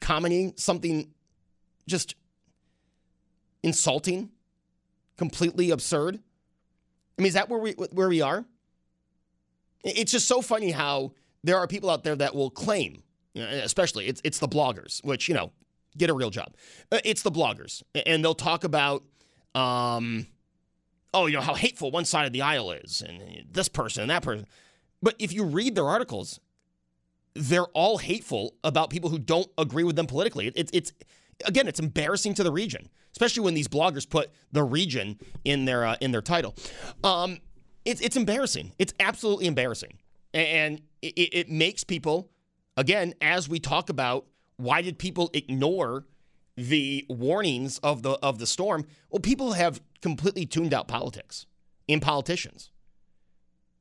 commenting 0.00 0.54
something 0.56 1.12
just 1.86 2.14
insulting, 3.62 4.30
completely 5.16 5.70
absurd. 5.70 6.18
I 7.18 7.22
mean, 7.22 7.28
is 7.28 7.34
that 7.34 7.48
where 7.48 7.60
we 7.60 7.72
where 7.72 8.08
we 8.08 8.22
are? 8.22 8.44
It's 9.84 10.12
just 10.12 10.26
so 10.26 10.42
funny 10.42 10.70
how 10.70 11.12
there 11.44 11.58
are 11.58 11.66
people 11.66 11.90
out 11.90 12.04
there 12.04 12.16
that 12.16 12.34
will 12.34 12.50
claim, 12.50 13.02
especially 13.36 14.06
it's 14.06 14.20
it's 14.24 14.38
the 14.38 14.48
bloggers, 14.48 15.04
which 15.04 15.28
you 15.28 15.34
know, 15.34 15.52
get 15.96 16.10
a 16.10 16.14
real 16.14 16.30
job. 16.30 16.54
Uh, 16.90 16.98
it's 17.04 17.22
the 17.22 17.30
bloggers, 17.30 17.82
and 18.06 18.24
they'll 18.24 18.34
talk 18.34 18.64
about 18.64 19.04
um, 19.54 20.26
oh, 21.12 21.26
you 21.26 21.34
know, 21.34 21.42
how 21.42 21.54
hateful 21.54 21.90
one 21.90 22.04
side 22.04 22.26
of 22.26 22.32
the 22.32 22.42
aisle 22.42 22.72
is, 22.72 23.02
and 23.02 23.46
this 23.50 23.68
person 23.68 24.02
and 24.02 24.10
that 24.10 24.22
person. 24.22 24.46
But 25.02 25.14
if 25.18 25.32
you 25.32 25.44
read 25.44 25.74
their 25.74 25.86
articles, 25.86 26.40
they're 27.34 27.66
all 27.66 27.98
hateful 27.98 28.54
about 28.64 28.90
people 28.90 29.10
who 29.10 29.18
don't 29.18 29.48
agree 29.56 29.84
with 29.84 29.96
them 29.96 30.06
politically. 30.06 30.52
It's, 30.54 30.70
it's 30.74 30.92
again, 31.46 31.68
it's 31.68 31.80
embarrassing 31.80 32.34
to 32.34 32.42
the 32.42 32.52
region, 32.52 32.88
especially 33.12 33.42
when 33.44 33.54
these 33.54 33.68
bloggers 33.68 34.08
put 34.08 34.30
the 34.52 34.62
region 34.62 35.18
in 35.44 35.64
their 35.64 35.84
uh, 35.84 35.96
in 36.00 36.12
their 36.12 36.22
title. 36.22 36.54
Um, 37.02 37.38
it's 37.84 38.00
it's 38.00 38.16
embarrassing. 38.16 38.72
It's 38.78 38.92
absolutely 39.00 39.46
embarrassing, 39.46 39.98
and 40.34 40.82
it, 41.02 41.14
it 41.16 41.48
makes 41.48 41.82
people, 41.82 42.30
again, 42.76 43.14
as 43.20 43.48
we 43.48 43.58
talk 43.58 43.88
about, 43.88 44.26
why 44.56 44.82
did 44.82 44.98
people 44.98 45.30
ignore 45.32 46.04
the 46.68 47.06
warnings 47.08 47.78
of 47.78 48.02
the 48.02 48.12
of 48.22 48.38
the 48.38 48.46
storm? 48.46 48.86
Well, 49.10 49.20
people 49.20 49.52
have 49.52 49.80
completely 50.00 50.46
tuned 50.46 50.74
out 50.74 50.88
politics 50.88 51.46
in 51.88 52.00
politicians. 52.00 52.70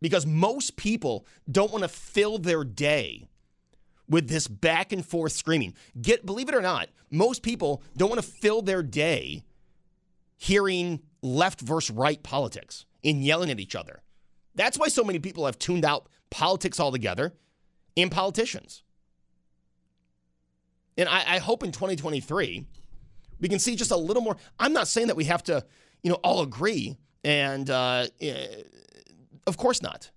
Because 0.01 0.25
most 0.25 0.77
people 0.77 1.25
don't 1.51 1.71
want 1.71 1.83
to 1.83 1.89
fill 1.89 2.37
their 2.37 2.63
day 2.63 3.27
with 4.07 4.29
this 4.29 4.47
back 4.47 4.91
and 4.91 5.05
forth 5.05 5.33
screaming. 5.33 5.73
Get 6.01 6.25
believe 6.25 6.49
it 6.49 6.55
or 6.55 6.61
not, 6.61 6.89
most 7.11 7.43
people 7.43 7.83
don't 7.97 8.09
want 8.09 8.21
to 8.21 8.27
fill 8.27 8.61
their 8.61 8.81
day 8.81 9.43
hearing 10.37 11.01
left 11.21 11.59
versus 11.59 11.93
right 11.93 12.23
politics 12.23 12.85
and 13.03 13.23
yelling 13.23 13.51
at 13.51 13.59
each 13.59 13.75
other. 13.75 14.01
That's 14.55 14.77
why 14.77 14.87
so 14.87 15.03
many 15.03 15.19
people 15.19 15.45
have 15.45 15.59
tuned 15.59 15.85
out 15.85 16.07
politics 16.29 16.79
altogether 16.79 17.33
and 17.97 18.09
politicians. 18.09 18.83
And 20.99 21.09
I, 21.09 21.35
I 21.35 21.37
hope 21.39 21.63
in 21.63 21.71
2023 21.71 22.65
we 23.39 23.49
can 23.49 23.57
see 23.57 23.75
just 23.75 23.91
a 23.91 23.97
little 23.97 24.21
more. 24.21 24.35
I'm 24.59 24.73
not 24.73 24.87
saying 24.87 25.07
that 25.07 25.15
we 25.15 25.23
have 25.25 25.43
to 25.43 25.65
you 26.03 26.09
know, 26.09 26.17
all 26.23 26.41
agree. 26.41 26.97
And 27.23 27.69
uh, 27.69 28.07
eh, 28.21 28.63
of 29.47 29.57
course 29.57 29.81
not. 29.81 30.11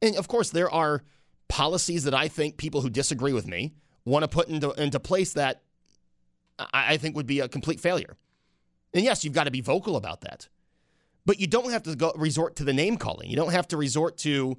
And 0.00 0.16
of 0.16 0.28
course, 0.28 0.50
there 0.50 0.70
are 0.70 1.02
policies 1.48 2.04
that 2.04 2.14
I 2.14 2.28
think 2.28 2.56
people 2.56 2.80
who 2.80 2.90
disagree 2.90 3.32
with 3.32 3.46
me 3.46 3.74
want 4.04 4.24
to 4.24 4.28
put 4.28 4.48
into, 4.48 4.72
into 4.72 4.98
place 4.98 5.34
that 5.34 5.62
I, 6.58 6.94
I 6.94 6.96
think 6.96 7.16
would 7.16 7.26
be 7.26 7.40
a 7.40 7.48
complete 7.48 7.80
failure. 7.80 8.16
And 8.94 9.04
yes, 9.04 9.24
you've 9.24 9.32
got 9.32 9.44
to 9.44 9.50
be 9.50 9.60
vocal 9.60 9.96
about 9.96 10.22
that. 10.22 10.48
But 11.24 11.38
you 11.38 11.46
don't 11.46 11.70
have 11.70 11.84
to 11.84 11.94
go 11.94 12.12
resort 12.16 12.56
to 12.56 12.64
the 12.64 12.72
name 12.72 12.96
calling. 12.96 13.30
You 13.30 13.36
don't 13.36 13.52
have 13.52 13.68
to 13.68 13.76
resort 13.76 14.18
to 14.18 14.58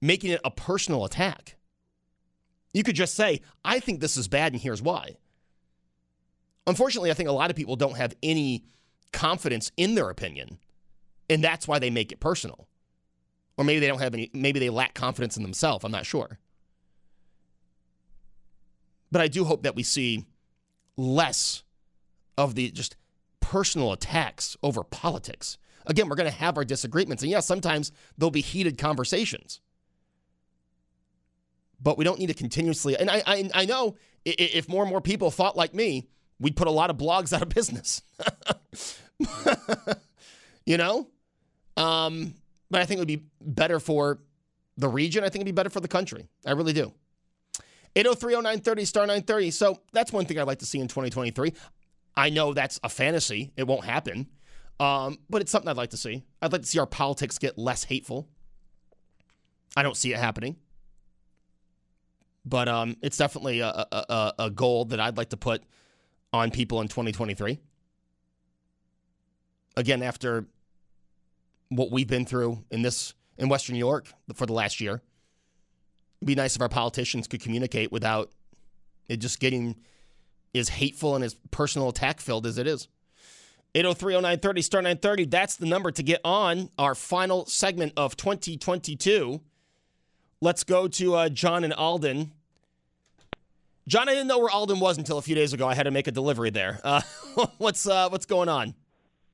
making 0.00 0.30
it 0.30 0.40
a 0.44 0.50
personal 0.50 1.04
attack. 1.04 1.56
You 2.72 2.82
could 2.82 2.96
just 2.96 3.14
say, 3.14 3.40
I 3.64 3.80
think 3.80 4.00
this 4.00 4.16
is 4.16 4.28
bad 4.28 4.52
and 4.52 4.60
here's 4.60 4.82
why. 4.82 5.16
Unfortunately, 6.66 7.10
I 7.10 7.14
think 7.14 7.28
a 7.28 7.32
lot 7.32 7.50
of 7.50 7.56
people 7.56 7.76
don't 7.76 7.96
have 7.96 8.14
any 8.22 8.64
confidence 9.12 9.70
in 9.76 9.94
their 9.94 10.10
opinion, 10.10 10.58
and 11.28 11.42
that's 11.42 11.68
why 11.68 11.78
they 11.78 11.90
make 11.90 12.12
it 12.12 12.20
personal. 12.20 12.68
Or 13.56 13.64
maybe 13.64 13.80
they 13.80 13.88
don't 13.88 14.00
have 14.00 14.14
any, 14.14 14.30
maybe 14.32 14.58
they 14.58 14.70
lack 14.70 14.94
confidence 14.94 15.36
in 15.36 15.42
themselves. 15.42 15.84
I'm 15.84 15.92
not 15.92 16.06
sure. 16.06 16.38
But 19.10 19.20
I 19.20 19.28
do 19.28 19.44
hope 19.44 19.62
that 19.64 19.76
we 19.76 19.82
see 19.82 20.24
less 20.96 21.62
of 22.38 22.54
the 22.54 22.70
just 22.70 22.96
personal 23.40 23.92
attacks 23.92 24.56
over 24.62 24.82
politics. 24.82 25.58
Again, 25.86 26.08
we're 26.08 26.16
going 26.16 26.30
to 26.30 26.36
have 26.36 26.56
our 26.56 26.64
disagreements. 26.64 27.22
And 27.22 27.30
yes, 27.30 27.46
sometimes 27.46 27.92
there'll 28.16 28.30
be 28.30 28.40
heated 28.40 28.78
conversations. 28.78 29.60
But 31.82 31.98
we 31.98 32.04
don't 32.04 32.18
need 32.18 32.28
to 32.28 32.34
continuously. 32.34 32.96
And 32.96 33.10
I, 33.10 33.22
I, 33.26 33.50
I 33.54 33.64
know 33.64 33.96
if 34.24 34.68
more 34.68 34.82
and 34.82 34.90
more 34.90 35.00
people 35.00 35.30
thought 35.30 35.56
like 35.56 35.74
me, 35.74 36.08
we'd 36.38 36.56
put 36.56 36.68
a 36.68 36.70
lot 36.70 36.90
of 36.90 36.96
blogs 36.96 37.32
out 37.32 37.42
of 37.42 37.48
business. 37.48 38.02
you 40.66 40.76
know? 40.76 41.08
Um, 41.76 42.34
but 42.70 42.80
I 42.80 42.86
think 42.86 42.98
it 42.98 43.00
would 43.00 43.08
be 43.08 43.24
better 43.40 43.80
for 43.80 44.20
the 44.76 44.88
region. 44.88 45.24
I 45.24 45.26
think 45.28 45.36
it'd 45.36 45.46
be 45.46 45.52
better 45.52 45.70
for 45.70 45.80
the 45.80 45.88
country. 45.88 46.28
I 46.46 46.52
really 46.52 46.72
do. 46.72 46.92
8030930 47.96 48.86
star 48.86 49.02
930. 49.02 49.50
So 49.50 49.80
that's 49.92 50.12
one 50.12 50.24
thing 50.24 50.38
I'd 50.38 50.46
like 50.46 50.60
to 50.60 50.66
see 50.66 50.78
in 50.78 50.88
2023. 50.88 51.52
I 52.14 52.30
know 52.30 52.54
that's 52.54 52.78
a 52.82 52.88
fantasy. 52.88 53.52
It 53.56 53.66
won't 53.66 53.84
happen. 53.84 54.28
Um, 54.80 55.18
but 55.30 55.42
it's 55.42 55.50
something 55.50 55.68
I'd 55.68 55.76
like 55.76 55.90
to 55.90 55.96
see. 55.96 56.24
I'd 56.40 56.52
like 56.52 56.62
to 56.62 56.66
see 56.66 56.78
our 56.78 56.86
politics 56.86 57.38
get 57.38 57.58
less 57.58 57.84
hateful. 57.84 58.28
I 59.76 59.82
don't 59.82 59.96
see 59.96 60.12
it 60.12 60.18
happening. 60.18 60.56
But 62.44 62.68
um, 62.68 62.96
it's 63.02 63.16
definitely 63.16 63.60
a, 63.60 63.68
a, 63.68 64.32
a 64.38 64.50
goal 64.50 64.86
that 64.86 64.98
I'd 64.98 65.16
like 65.16 65.30
to 65.30 65.36
put 65.36 65.62
on 66.32 66.50
people 66.50 66.80
in 66.80 66.88
2023 66.88 67.58
again 69.76 70.02
after 70.02 70.46
what 71.68 71.90
we've 71.90 72.06
been 72.06 72.26
through 72.26 72.64
in 72.70 72.82
this 72.82 73.14
in 73.38 73.48
Western 73.48 73.74
New 73.74 73.78
York 73.78 74.06
for 74.34 74.46
the 74.46 74.52
last 74.52 74.80
year. 74.80 75.02
It'd 76.20 76.26
be 76.26 76.34
nice 76.34 76.54
if 76.54 76.62
our 76.62 76.68
politicians 76.68 77.26
could 77.26 77.40
communicate 77.40 77.90
without 77.90 78.30
it 79.08 79.18
just 79.18 79.40
getting 79.40 79.76
as 80.54 80.68
hateful 80.68 81.16
and 81.16 81.24
as 81.24 81.34
personal 81.50 81.88
attack 81.88 82.20
filled 82.20 82.46
as 82.46 82.58
it 82.58 82.66
is. 82.66 82.88
803-0930, 83.74 84.64
star 84.64 84.82
930. 84.82 85.24
That's 85.26 85.56
the 85.56 85.66
number 85.66 85.90
to 85.90 86.02
get 86.02 86.20
on 86.24 86.68
our 86.78 86.94
final 86.94 87.46
segment 87.46 87.94
of 87.96 88.16
2022. 88.16 89.40
Let's 90.42 90.64
go 90.64 90.88
to 90.88 91.14
uh, 91.14 91.28
John 91.28 91.62
and 91.62 91.72
Alden. 91.72 92.32
John, 93.86 94.08
I 94.08 94.12
didn't 94.12 94.26
know 94.26 94.40
where 94.40 94.50
Alden 94.50 94.80
was 94.80 94.98
until 94.98 95.18
a 95.18 95.22
few 95.22 95.36
days 95.36 95.52
ago. 95.52 95.68
I 95.68 95.74
had 95.76 95.84
to 95.84 95.92
make 95.92 96.08
a 96.08 96.10
delivery 96.10 96.50
there. 96.50 96.80
Uh, 96.82 97.00
what's 97.58 97.86
uh, 97.86 98.08
what's 98.08 98.26
going 98.26 98.48
on? 98.48 98.74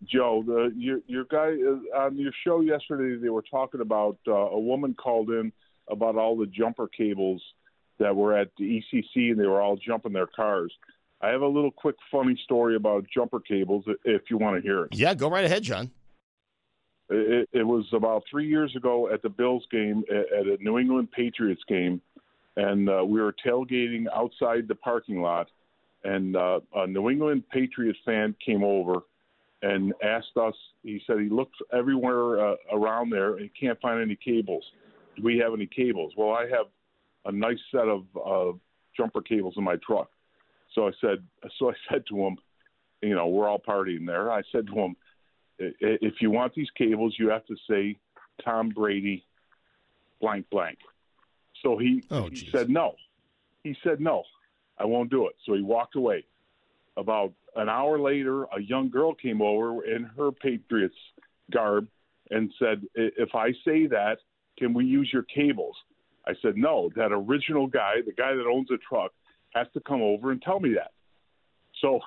Joe, 0.05 0.45
the, 0.47 0.71
your 0.77 1.01
your 1.07 1.25
guy 1.25 1.55
uh, 1.67 1.99
on 1.99 2.19
your 2.19 2.33
show 2.45 2.61
yesterday, 2.61 3.19
they 3.19 3.31
were 3.31 3.45
talking 3.51 3.81
about 3.81 4.19
uh, 4.29 4.35
a 4.35 4.61
woman 4.61 4.93
called 4.93 5.31
in 5.31 5.51
about 5.91 6.17
all 6.17 6.37
the 6.37 6.45
jumper 6.45 6.89
cables 6.89 7.41
that 7.99 8.15
were 8.15 8.37
at 8.37 8.51
the 8.59 8.83
ECC, 8.93 9.31
and 9.31 9.41
they 9.41 9.47
were 9.47 9.63
all 9.63 9.79
jumping 9.79 10.13
their 10.13 10.27
cars. 10.27 10.71
I 11.23 11.29
have 11.29 11.41
a 11.41 11.49
little 11.49 11.71
quick 11.71 11.97
funny 12.13 12.39
story 12.45 12.77
about 12.77 13.07
jumper 13.13 13.41
cables, 13.41 13.85
if 14.05 14.23
you 14.29 14.37
want 14.37 14.57
to 14.57 14.63
hear 14.63 14.85
it. 14.85 14.95
Yeah, 14.95 15.15
go 15.15 15.31
right 15.31 15.47
ahead, 15.47 15.63
John. 15.63 15.91
It, 17.11 17.49
it 17.53 17.63
was 17.63 17.87
about 17.93 18.25
three 18.31 18.47
years 18.47 18.75
ago 18.77 19.11
at 19.13 19.23
the 19.23 19.29
Bills 19.29 19.65
game, 19.71 20.05
at 20.11 20.47
a 20.47 20.57
New 20.61 20.79
England 20.79 21.11
Patriots 21.13 21.63
game, 21.69 22.01
and 22.57 22.89
uh, 22.89 23.05
we 23.05 23.21
were 23.21 23.35
tailgating 23.45 24.07
outside 24.15 24.69
the 24.69 24.75
parking 24.75 25.23
lot, 25.23 25.49
and 26.05 26.37
uh, 26.37 26.61
a 26.75 26.87
New 26.87 27.09
England 27.09 27.45
Patriots 27.51 27.99
fan 28.05 28.35
came 28.45 28.63
over 28.63 29.01
and 29.63 29.93
asked 30.03 30.37
us. 30.41 30.55
He 30.83 31.01
said 31.07 31.19
he 31.19 31.29
looked 31.29 31.57
everywhere 31.73 32.51
uh, 32.51 32.55
around 32.73 33.11
there 33.11 33.37
and 33.37 33.51
can't 33.59 33.81
find 33.81 34.01
any 34.01 34.17
cables. 34.17 34.65
Do 35.17 35.23
we 35.23 35.39
have 35.39 35.53
any 35.53 35.67
cables? 35.67 36.13
Well, 36.17 36.31
I 36.31 36.43
have 36.43 36.67
a 37.25 37.33
nice 37.33 37.59
set 37.73 37.89
of 37.89 38.05
uh, 38.17 38.57
jumper 38.97 39.21
cables 39.21 39.55
in 39.57 39.65
my 39.65 39.77
truck. 39.85 40.11
So 40.75 40.87
I 40.87 40.93
said, 41.01 41.25
so 41.59 41.71
I 41.71 41.75
said 41.91 42.05
to 42.11 42.17
him, 42.19 42.37
you 43.03 43.15
know, 43.15 43.29
we're 43.29 43.49
all 43.49 43.61
partying 43.61 44.07
there. 44.07 44.31
I 44.31 44.43
said 44.53 44.67
to 44.69 44.73
him, 44.75 44.97
if 45.59 46.15
you 46.21 46.31
want 46.31 46.55
these 46.55 46.71
cables, 46.77 47.15
you 47.19 47.29
have 47.31 47.45
to 47.47 47.57
say 47.69 47.97
Tom 48.45 48.71
Brady, 48.71 49.25
blank 50.21 50.47
blank. 50.51 50.79
So 51.63 51.77
he, 51.77 52.03
oh, 52.11 52.29
he 52.31 52.49
said 52.53 52.71
no. 52.71 52.95
He 53.65 53.77
said 53.83 54.01
no, 54.01 54.23
I 54.79 54.85
won't 54.85 55.11
do 55.11 55.27
it. 55.27 55.35
So 55.45 55.55
he 55.55 55.63
walked 55.63 55.97
away. 55.97 56.25
About 56.97 57.33
an 57.55 57.69
hour 57.69 57.99
later, 57.99 58.45
a 58.45 58.61
young 58.61 58.91
girl 58.91 59.15
came 59.15 59.41
over 59.41 59.85
in 59.85 60.05
her 60.17 60.33
Patriots 60.33 60.97
garb 61.51 61.87
and 62.31 62.53
said, 62.59 62.83
"If 62.95 63.35
I 63.35 63.53
say 63.65 63.87
that, 63.87 64.19
can 64.59 64.75
we 64.75 64.85
use 64.85 65.11
your 65.13 65.23
cables?" 65.23 65.77
I 66.27 66.35
said, 66.43 66.57
"No. 66.57 66.91
That 66.97 67.13
original 67.13 67.67
guy, 67.67 68.03
the 68.05 68.13
guy 68.13 68.35
that 68.35 68.47
owns 68.47 68.69
the 68.69 68.79
truck, 68.79 69.13
has 69.55 69.67
to 69.75 69.81
come 69.81 70.03
over 70.03 70.31
and 70.31 70.43
tell 70.43 70.61
me 70.61 70.75
that." 70.75 70.93
So 71.81 72.01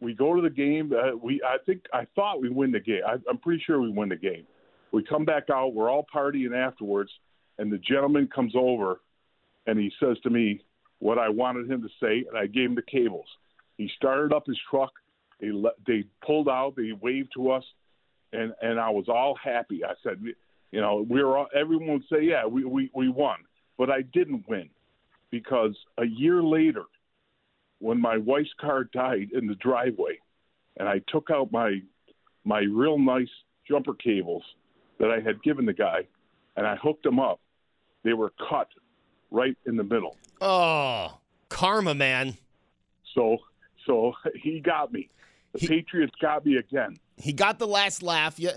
we 0.00 0.14
go 0.14 0.34
to 0.34 0.42
the 0.42 0.50
game. 0.50 0.92
Uh, 0.92 1.16
we 1.16 1.40
I 1.46 1.56
think 1.64 1.84
I 1.92 2.06
thought 2.14 2.40
we 2.40 2.48
win 2.48 2.72
the 2.72 2.80
game. 2.80 3.02
I, 3.06 3.14
I'm 3.28 3.38
pretty 3.38 3.62
sure 3.66 3.80
we 3.80 3.90
win 3.90 4.08
the 4.08 4.16
game. 4.16 4.46
We 4.92 5.02
come 5.02 5.24
back 5.24 5.44
out. 5.50 5.74
We're 5.74 5.90
all 5.90 6.06
partying 6.14 6.54
afterwards, 6.54 7.10
and 7.58 7.72
the 7.72 7.78
gentleman 7.78 8.28
comes 8.32 8.52
over, 8.56 9.00
and 9.66 9.78
he 9.78 9.90
says 10.00 10.16
to 10.22 10.30
me 10.30 10.60
what 10.98 11.18
I 11.18 11.28
wanted 11.28 11.70
him 11.70 11.82
to 11.82 11.88
say, 12.00 12.24
and 12.28 12.38
I 12.38 12.46
gave 12.46 12.70
him 12.70 12.74
the 12.74 12.82
cables. 12.82 13.26
He 13.76 13.90
started 13.96 14.32
up 14.32 14.46
his 14.46 14.58
truck. 14.70 14.92
They 15.40 15.50
they 15.86 16.04
pulled 16.24 16.48
out. 16.48 16.74
They 16.76 16.92
waved 16.92 17.32
to 17.36 17.50
us, 17.50 17.64
and 18.32 18.52
and 18.62 18.78
I 18.78 18.90
was 18.90 19.08
all 19.08 19.36
happy. 19.42 19.84
I 19.84 19.94
said, 20.02 20.22
you 20.70 20.80
know, 20.80 21.04
we 21.08 21.22
were 21.22 21.38
all, 21.38 21.48
everyone 21.54 21.94
would 21.94 22.04
say, 22.10 22.22
yeah, 22.22 22.46
we 22.46 22.64
we 22.64 22.90
we 22.94 23.08
won, 23.08 23.38
but 23.76 23.90
I 23.90 24.02
didn't 24.02 24.48
win 24.48 24.68
because 25.30 25.76
a 25.98 26.04
year 26.04 26.42
later, 26.42 26.84
when 27.78 28.00
my 28.00 28.16
wife's 28.16 28.52
car 28.60 28.84
died 28.84 29.28
in 29.32 29.46
the 29.46 29.54
driveway, 29.56 30.18
and 30.76 30.88
I 30.88 31.00
took 31.08 31.30
out 31.30 31.52
my 31.52 31.80
my 32.44 32.60
real 32.60 32.98
nice 32.98 33.28
jumper 33.66 33.94
cables 33.94 34.42
that 34.98 35.10
I 35.10 35.20
had 35.20 35.42
given 35.42 35.66
the 35.66 35.72
guy, 35.72 36.06
and 36.56 36.66
I 36.66 36.76
hooked 36.76 37.02
them 37.02 37.18
up, 37.18 37.40
they 38.02 38.12
were 38.12 38.32
cut 38.48 38.68
right 39.30 39.56
in 39.66 39.76
the 39.76 39.84
middle. 39.84 40.16
Oh, 40.40 41.18
karma, 41.48 41.94
man. 41.94 42.36
So 43.14 43.38
so 43.86 44.12
he 44.42 44.60
got 44.60 44.92
me. 44.92 45.08
The 45.52 45.60
he, 45.60 45.68
Patriots 45.68 46.14
got 46.20 46.44
me 46.44 46.56
again. 46.56 46.98
He 47.16 47.32
got 47.32 47.58
the 47.58 47.66
last 47.66 48.02
laugh. 48.02 48.38
You, 48.38 48.50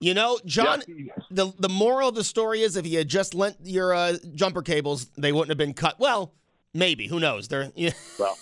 you 0.00 0.14
know, 0.14 0.38
John. 0.44 0.82
he, 0.86 1.10
the 1.30 1.52
the 1.58 1.68
moral 1.68 2.08
of 2.08 2.14
the 2.14 2.24
story 2.24 2.62
is 2.62 2.76
if 2.76 2.84
he 2.84 2.94
had 2.94 3.08
just 3.08 3.34
lent 3.34 3.56
your 3.62 3.94
uh, 3.94 4.16
jumper 4.34 4.62
cables, 4.62 5.06
they 5.16 5.32
wouldn't 5.32 5.50
have 5.50 5.58
been 5.58 5.74
cut. 5.74 5.98
Well, 5.98 6.32
maybe. 6.74 7.06
Who 7.06 7.20
knows? 7.20 7.48
They're. 7.48 7.72
Yeah. 7.74 7.92
well, 8.18 8.36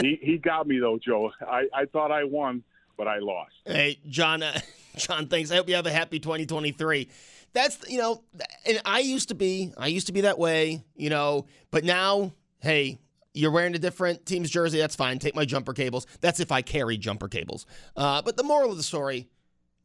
he 0.00 0.18
he 0.20 0.38
got 0.38 0.66
me 0.66 0.78
though, 0.78 0.98
Joe. 0.98 1.32
I 1.40 1.68
I 1.72 1.84
thought 1.86 2.12
I 2.12 2.24
won, 2.24 2.62
but 2.98 3.08
I 3.08 3.18
lost. 3.18 3.54
Hey, 3.64 3.98
John. 4.08 4.42
Uh, 4.42 4.58
John, 4.96 5.28
thanks. 5.28 5.50
I 5.50 5.56
hope 5.56 5.68
you 5.68 5.74
have 5.74 5.86
a 5.86 5.92
happy 5.92 6.18
2023 6.18 7.08
that's 7.52 7.88
you 7.88 7.96
know 7.96 8.22
and 8.66 8.82
i 8.84 8.98
used 8.98 9.28
to 9.28 9.34
be 9.34 9.72
i 9.78 9.86
used 9.86 10.08
to 10.08 10.12
be 10.12 10.22
that 10.22 10.38
way 10.38 10.84
you 10.94 11.08
know 11.08 11.46
but 11.70 11.84
now 11.84 12.30
hey 12.58 12.98
you're 13.36 13.50
wearing 13.50 13.74
a 13.74 13.78
different 13.78 14.24
team's 14.24 14.50
jersey. 14.50 14.78
That's 14.78 14.96
fine. 14.96 15.18
Take 15.18 15.34
my 15.34 15.44
jumper 15.44 15.74
cables. 15.74 16.06
That's 16.20 16.40
if 16.40 16.50
I 16.50 16.62
carry 16.62 16.96
jumper 16.96 17.28
cables. 17.28 17.66
Uh, 17.94 18.22
but 18.22 18.36
the 18.36 18.42
moral 18.42 18.70
of 18.70 18.78
the 18.78 18.82
story, 18.82 19.28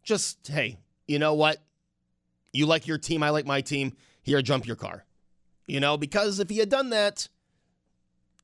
just 0.03 0.47
hey, 0.47 0.77
you 1.05 1.19
know 1.19 1.33
what? 1.33 1.57
You 2.53 2.65
like 2.65 2.87
your 2.87 2.97
team. 2.97 3.23
I 3.23 3.29
like 3.29 3.45
my 3.45 3.59
team. 3.59 3.93
Here, 4.23 4.41
jump 4.41 4.65
your 4.65 4.77
car. 4.77 5.05
You 5.67 5.81
know, 5.81 5.97
because 5.97 6.39
if 6.39 6.49
he 6.49 6.57
had 6.57 6.69
done 6.69 6.91
that, 6.91 7.27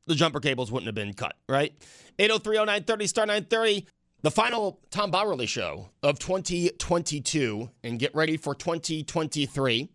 the 0.08 0.16
jumper 0.16 0.40
cables 0.40 0.72
wouldn't 0.72 0.88
have 0.88 0.96
been 0.96 1.14
cut, 1.14 1.36
right? 1.48 1.74
8030930 2.18 3.08
star 3.08 3.26
930. 3.26 3.86
The 4.24 4.32
final 4.32 4.80
Tom 4.90 5.12
Bauerle 5.12 5.48
show 5.48 5.90
of 6.02 6.18
2022 6.18 7.70
and 7.84 8.00
get 8.00 8.16
ready 8.16 8.36
for 8.36 8.56
2023. 8.56 9.90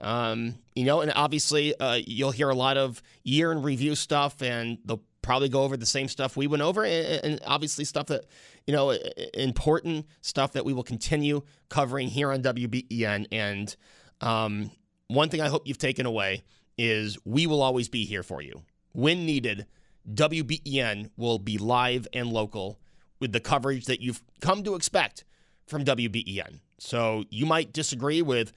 Um, 0.00 0.54
you 0.74 0.84
know, 0.84 1.00
and 1.00 1.12
obviously 1.14 1.78
uh, 1.78 1.98
you'll 2.06 2.30
hear 2.30 2.48
a 2.48 2.54
lot 2.54 2.76
of 2.76 3.02
year 3.24 3.52
in 3.52 3.62
review 3.62 3.94
stuff, 3.94 4.40
and 4.42 4.78
they'll 4.84 5.02
probably 5.22 5.48
go 5.48 5.64
over 5.64 5.76
the 5.76 5.86
same 5.86 6.08
stuff 6.08 6.36
we 6.36 6.46
went 6.46 6.62
over, 6.62 6.84
and, 6.84 7.24
and 7.24 7.40
obviously 7.44 7.84
stuff 7.84 8.06
that 8.06 8.24
you 8.66 8.72
know 8.72 8.96
important 9.34 10.06
stuff 10.22 10.52
that 10.52 10.64
we 10.64 10.72
will 10.72 10.84
continue 10.84 11.42
covering 11.68 12.08
here 12.08 12.32
on 12.32 12.42
WBEN. 12.42 13.26
And 13.32 13.76
um, 14.20 14.70
one 15.08 15.28
thing 15.28 15.40
I 15.40 15.48
hope 15.48 15.66
you've 15.66 15.78
taken 15.78 16.06
away 16.06 16.44
is 16.78 17.18
we 17.24 17.48
will 17.48 17.60
always 17.60 17.88
be 17.88 18.04
here 18.04 18.22
for 18.22 18.40
you 18.40 18.62
when 18.92 19.24
needed. 19.26 19.66
WBEN 20.12 21.10
will 21.16 21.38
be 21.38 21.58
live 21.58 22.06
and 22.12 22.32
local 22.32 22.78
with 23.20 23.32
the 23.32 23.40
coverage 23.40 23.86
that 23.86 24.00
you've 24.00 24.22
come 24.40 24.62
to 24.62 24.74
expect 24.74 25.24
from 25.66 25.84
WBEN. 25.84 26.60
So 26.78 27.24
you 27.30 27.44
might 27.44 27.72
disagree 27.72 28.22
with 28.22 28.52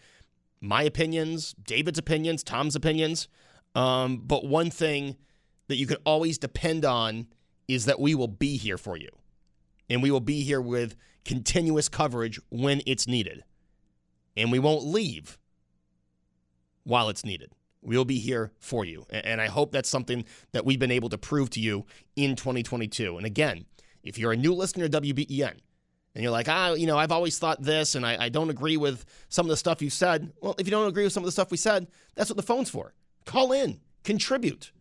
my 0.61 0.83
opinions, 0.83 1.53
David's 1.53 1.99
opinions, 1.99 2.43
Tom's 2.43 2.75
opinions. 2.75 3.27
Um, 3.75 4.17
but 4.17 4.45
one 4.45 4.69
thing 4.69 5.17
that 5.67 5.77
you 5.77 5.87
can 5.87 5.97
always 6.05 6.37
depend 6.37 6.85
on 6.85 7.27
is 7.67 7.85
that 7.85 7.99
we 7.99 8.15
will 8.15 8.27
be 8.27 8.57
here 8.57 8.77
for 8.77 8.97
you. 8.97 9.09
And 9.89 10.01
we 10.01 10.11
will 10.11 10.19
be 10.19 10.43
here 10.43 10.61
with 10.61 10.95
continuous 11.25 11.89
coverage 11.89 12.39
when 12.49 12.81
it's 12.85 13.07
needed. 13.07 13.43
And 14.37 14.51
we 14.51 14.59
won't 14.59 14.85
leave 14.85 15.37
while 16.83 17.09
it's 17.09 17.25
needed. 17.25 17.51
We'll 17.81 18.05
be 18.05 18.19
here 18.19 18.51
for 18.59 18.85
you. 18.85 19.05
And 19.09 19.41
I 19.41 19.47
hope 19.47 19.71
that's 19.71 19.89
something 19.89 20.25
that 20.51 20.65
we've 20.65 20.79
been 20.79 20.91
able 20.91 21.09
to 21.09 21.17
prove 21.17 21.49
to 21.51 21.59
you 21.59 21.85
in 22.15 22.35
2022. 22.35 23.17
And 23.17 23.25
again, 23.25 23.65
if 24.03 24.17
you're 24.17 24.31
a 24.31 24.37
new 24.37 24.53
listener 24.53 24.87
to 24.87 25.01
WBEN, 25.01 25.57
and 26.13 26.21
you're 26.21 26.31
like, 26.31 26.49
ah, 26.49 26.73
you 26.73 26.87
know, 26.87 26.97
I've 26.97 27.11
always 27.11 27.39
thought 27.39 27.61
this, 27.61 27.95
and 27.95 28.05
I, 28.05 28.25
I 28.25 28.29
don't 28.29 28.49
agree 28.49 28.75
with 28.75 29.05
some 29.29 29.45
of 29.45 29.49
the 29.49 29.57
stuff 29.57 29.81
you 29.81 29.89
said. 29.89 30.33
Well, 30.41 30.55
if 30.59 30.67
you 30.67 30.71
don't 30.71 30.87
agree 30.87 31.03
with 31.03 31.13
some 31.13 31.23
of 31.23 31.25
the 31.25 31.31
stuff 31.31 31.51
we 31.51 31.57
said, 31.57 31.87
that's 32.15 32.29
what 32.29 32.37
the 32.37 32.43
phone's 32.43 32.69
for. 32.69 32.93
Call 33.25 33.53
in, 33.53 33.79
contribute. 34.03 34.73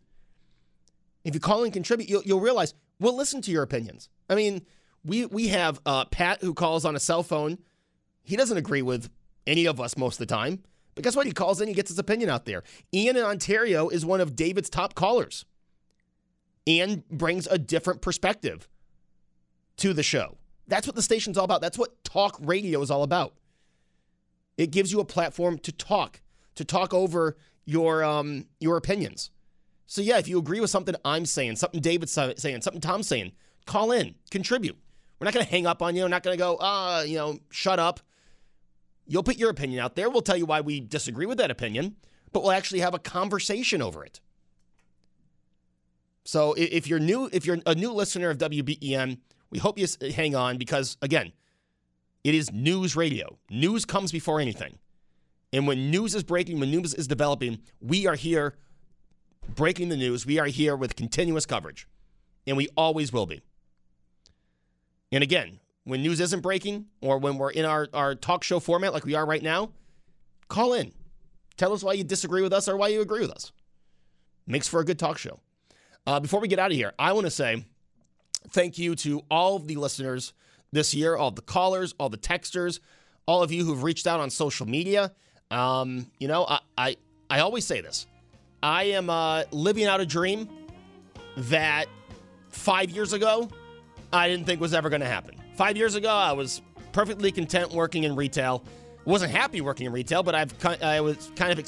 If 1.23 1.33
you 1.33 1.39
call 1.39 1.63
in, 1.63 1.71
contribute, 1.71 2.09
you'll, 2.09 2.23
you'll 2.23 2.41
realize 2.41 2.73
we'll 2.99 3.15
listen 3.15 3.41
to 3.43 3.51
your 3.51 3.63
opinions. 3.63 4.09
I 4.29 4.35
mean, 4.35 4.65
we 5.05 5.25
we 5.25 5.47
have 5.49 5.79
uh, 5.85 6.05
Pat 6.05 6.41
who 6.41 6.53
calls 6.53 6.85
on 6.85 6.95
a 6.95 6.99
cell 6.99 7.23
phone. 7.23 7.57
He 8.23 8.35
doesn't 8.35 8.57
agree 8.57 8.81
with 8.81 9.09
any 9.47 9.65
of 9.65 9.79
us 9.79 9.97
most 9.97 10.15
of 10.15 10.27
the 10.27 10.33
time, 10.33 10.63
but 10.95 11.03
guess 11.03 11.15
what? 11.15 11.25
He 11.25 11.31
calls 11.31 11.61
in, 11.61 11.67
he 11.67 11.73
gets 11.73 11.89
his 11.89 11.99
opinion 11.99 12.29
out 12.29 12.45
there. 12.45 12.63
Ian 12.93 13.17
in 13.17 13.23
Ontario 13.23 13.89
is 13.89 14.05
one 14.05 14.21
of 14.21 14.35
David's 14.35 14.69
top 14.69 14.95
callers. 14.95 15.45
Ian 16.67 17.03
brings 17.09 17.47
a 17.47 17.57
different 17.57 18.01
perspective 18.01 18.67
to 19.77 19.93
the 19.93 20.03
show. 20.03 20.37
That's 20.67 20.87
what 20.87 20.95
the 20.95 21.01
station's 21.01 21.37
all 21.37 21.45
about. 21.45 21.61
That's 21.61 21.77
what 21.77 22.03
talk 22.03 22.37
radio 22.39 22.81
is 22.81 22.91
all 22.91 23.03
about. 23.03 23.33
It 24.57 24.71
gives 24.71 24.91
you 24.91 24.99
a 24.99 25.05
platform 25.05 25.57
to 25.59 25.71
talk, 25.71 26.21
to 26.55 26.63
talk 26.63 26.93
over 26.93 27.37
your 27.65 28.03
um, 28.03 28.45
your 28.59 28.77
opinions. 28.77 29.31
So 29.87 30.01
yeah, 30.01 30.19
if 30.19 30.27
you 30.27 30.37
agree 30.37 30.59
with 30.59 30.69
something 30.69 30.95
I'm 31.03 31.25
saying, 31.25 31.57
something 31.57 31.81
David's 31.81 32.11
saying, 32.13 32.61
something 32.61 32.79
Tom's 32.79 33.07
saying, 33.07 33.31
call 33.65 33.91
in, 33.91 34.15
contribute. 34.29 34.77
We're 35.19 35.25
not 35.25 35.33
going 35.33 35.45
to 35.45 35.51
hang 35.51 35.67
up 35.67 35.81
on 35.81 35.95
you. 35.95 36.03
We're 36.03 36.09
not 36.09 36.23
going 36.23 36.35
to 36.35 36.41
go, 36.41 36.57
ah, 36.61 36.99
uh, 36.99 37.01
you 37.03 37.17
know, 37.17 37.39
shut 37.49 37.79
up. 37.79 37.99
You'll 39.11 39.23
put 39.23 39.37
your 39.37 39.49
opinion 39.49 39.81
out 39.81 39.97
there. 39.97 40.09
We'll 40.09 40.21
tell 40.21 40.37
you 40.37 40.45
why 40.45 40.61
we 40.61 40.79
disagree 40.79 41.25
with 41.25 41.37
that 41.39 41.51
opinion, 41.51 41.97
but 42.31 42.43
we'll 42.43 42.53
actually 42.53 42.79
have 42.79 42.93
a 42.93 42.99
conversation 42.99 43.81
over 43.81 44.05
it. 44.05 44.21
So 46.23 46.53
if 46.57 46.87
you're 46.87 46.97
new, 46.97 47.29
if 47.33 47.45
you're 47.45 47.57
a 47.65 47.75
new 47.75 47.91
listener 47.91 48.29
of 48.29 48.37
WBEN, 48.37 49.17
We 49.51 49.59
hope 49.59 49.77
you 49.77 49.85
hang 50.15 50.33
on 50.35 50.57
because, 50.57 50.97
again, 51.01 51.33
it 52.23 52.33
is 52.33 52.51
news 52.51 52.95
radio. 52.95 53.37
News 53.49 53.85
comes 53.85 54.11
before 54.11 54.39
anything. 54.39 54.79
And 55.53 55.67
when 55.67 55.91
news 55.91 56.15
is 56.15 56.23
breaking, 56.23 56.59
when 56.59 56.71
news 56.71 56.93
is 56.93 57.07
developing, 57.07 57.59
we 57.81 58.07
are 58.07 58.15
here 58.15 58.55
breaking 59.55 59.89
the 59.89 59.97
news. 59.97 60.25
We 60.25 60.39
are 60.39 60.45
here 60.45 60.77
with 60.77 60.95
continuous 60.95 61.45
coverage, 61.45 61.87
and 62.47 62.55
we 62.55 62.69
always 62.77 63.11
will 63.11 63.25
be. 63.25 63.41
And 65.11 65.21
again, 65.21 65.59
when 65.83 66.01
news 66.01 66.19
isn't 66.19 66.41
breaking 66.41 66.85
or 67.01 67.17
when 67.17 67.37
we're 67.37 67.51
in 67.51 67.65
our, 67.65 67.87
our 67.93 68.15
talk 68.15 68.43
show 68.43 68.59
format 68.59 68.93
like 68.93 69.05
we 69.05 69.15
are 69.15 69.25
right 69.25 69.41
now, 69.41 69.71
call 70.47 70.73
in. 70.73 70.91
Tell 71.57 71.73
us 71.73 71.83
why 71.83 71.93
you 71.93 72.03
disagree 72.03 72.41
with 72.41 72.53
us 72.53 72.67
or 72.67 72.77
why 72.77 72.89
you 72.89 73.01
agree 73.01 73.21
with 73.21 73.31
us. 73.31 73.51
Makes 74.47 74.67
for 74.67 74.79
a 74.79 74.85
good 74.85 74.99
talk 74.99 75.17
show. 75.17 75.39
Uh, 76.05 76.19
before 76.19 76.39
we 76.39 76.47
get 76.47 76.59
out 76.59 76.71
of 76.71 76.77
here, 76.77 76.93
I 76.97 77.13
want 77.13 77.27
to 77.27 77.31
say 77.31 77.63
thank 78.49 78.77
you 78.77 78.95
to 78.95 79.23
all 79.29 79.55
of 79.55 79.67
the 79.67 79.75
listeners 79.75 80.33
this 80.71 80.93
year, 80.93 81.15
all 81.15 81.31
the 81.31 81.41
callers, 81.41 81.93
all 81.99 82.09
the 82.09 82.17
texters, 82.17 82.79
all 83.25 83.43
of 83.43 83.51
you 83.51 83.65
who've 83.65 83.83
reached 83.83 84.07
out 84.07 84.19
on 84.19 84.29
social 84.29 84.67
media. 84.67 85.11
Um, 85.51 86.07
you 86.19 86.27
know, 86.27 86.45
I, 86.47 86.59
I, 86.77 86.97
I 87.29 87.39
always 87.39 87.65
say 87.65 87.81
this. 87.81 88.07
I 88.63 88.83
am 88.85 89.09
uh, 89.09 89.43
living 89.51 89.85
out 89.85 90.01
a 90.01 90.05
dream 90.05 90.49
that 91.37 91.85
five 92.49 92.89
years 92.89 93.13
ago 93.13 93.49
I 94.13 94.27
didn't 94.27 94.45
think 94.45 94.59
was 94.61 94.73
ever 94.73 94.89
going 94.89 95.01
to 95.01 95.07
happen. 95.07 95.40
Five 95.55 95.77
years 95.77 95.95
ago, 95.95 96.09
I 96.09 96.31
was 96.31 96.61
perfectly 96.91 97.31
content 97.31 97.71
working 97.71 98.03
in 98.03 98.15
retail. 98.15 98.63
wasn't 99.05 99.31
happy 99.31 99.61
working 99.61 99.85
in 99.85 99.91
retail, 99.91 100.23
but 100.23 100.35
I've 100.35 100.53
I 100.83 101.01
was 101.01 101.31
kind 101.35 101.51
of 101.51 101.59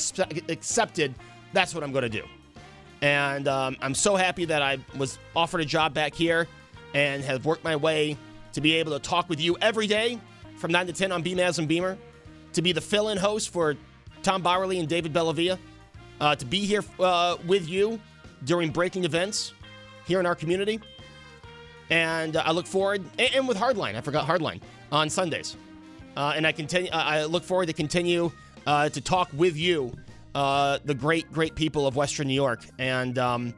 accepted 0.49 1.15
that's 1.53 1.73
what 1.75 1.83
I'm 1.83 1.91
going 1.91 2.03
to 2.03 2.09
do. 2.09 2.23
And 3.01 3.47
um, 3.47 3.77
I'm 3.81 3.93
so 3.93 4.15
happy 4.15 4.45
that 4.45 4.61
I 4.61 4.77
was 4.97 5.19
offered 5.35 5.61
a 5.61 5.65
job 5.65 5.93
back 5.93 6.15
here 6.15 6.47
and 6.93 7.23
have 7.23 7.45
worked 7.45 7.63
my 7.63 7.75
way 7.75 8.17
to 8.53 8.61
be 8.61 8.75
able 8.75 8.93
to 8.93 8.99
talk 8.99 9.29
with 9.29 9.41
you 9.41 9.57
every 9.61 9.87
day 9.87 10.19
from 10.57 10.71
9 10.71 10.87
to 10.87 10.93
10 10.93 11.11
on 11.11 11.23
BMaz 11.23 11.59
and 11.59 11.67
Beamer, 11.67 11.97
to 12.53 12.61
be 12.61 12.71
the 12.71 12.81
fill 12.81 13.09
in 13.09 13.17
host 13.17 13.49
for 13.49 13.75
Tom 14.21 14.41
Bauerle 14.41 14.79
and 14.79 14.87
David 14.87 15.11
Bellavia, 15.11 15.57
uh, 16.21 16.35
to 16.35 16.45
be 16.45 16.59
here 16.59 16.83
uh, 16.99 17.35
with 17.45 17.67
you 17.67 17.99
during 18.45 18.69
breaking 18.69 19.03
events 19.03 19.53
here 20.05 20.19
in 20.19 20.25
our 20.25 20.35
community. 20.35 20.79
And 21.89 22.35
uh, 22.35 22.43
I 22.45 22.51
look 22.51 22.65
forward, 22.65 23.03
and, 23.19 23.35
and, 23.35 23.47
with 23.47 23.57
Hardline, 23.57 23.95
I 23.95 24.01
forgot 24.01 24.27
Hardline 24.27 24.61
on 24.91 25.09
Sundays. 25.09 25.57
Uh, 26.15 26.33
and 26.35 26.45
I 26.45 26.51
continue. 26.51 26.89
I 26.91 27.25
look 27.25 27.43
forward 27.43 27.67
to 27.67 27.73
continue 27.73 28.31
uh, 28.67 28.89
to 28.89 29.01
talk 29.01 29.29
with 29.33 29.57
you, 29.57 29.93
uh, 30.35 30.79
the 30.85 30.93
great, 30.93 31.31
great 31.31 31.55
people 31.55 31.87
of 31.87 31.95
Western 31.95 32.27
New 32.27 32.33
York, 32.33 32.61
and 32.77 33.17
um, 33.17 33.53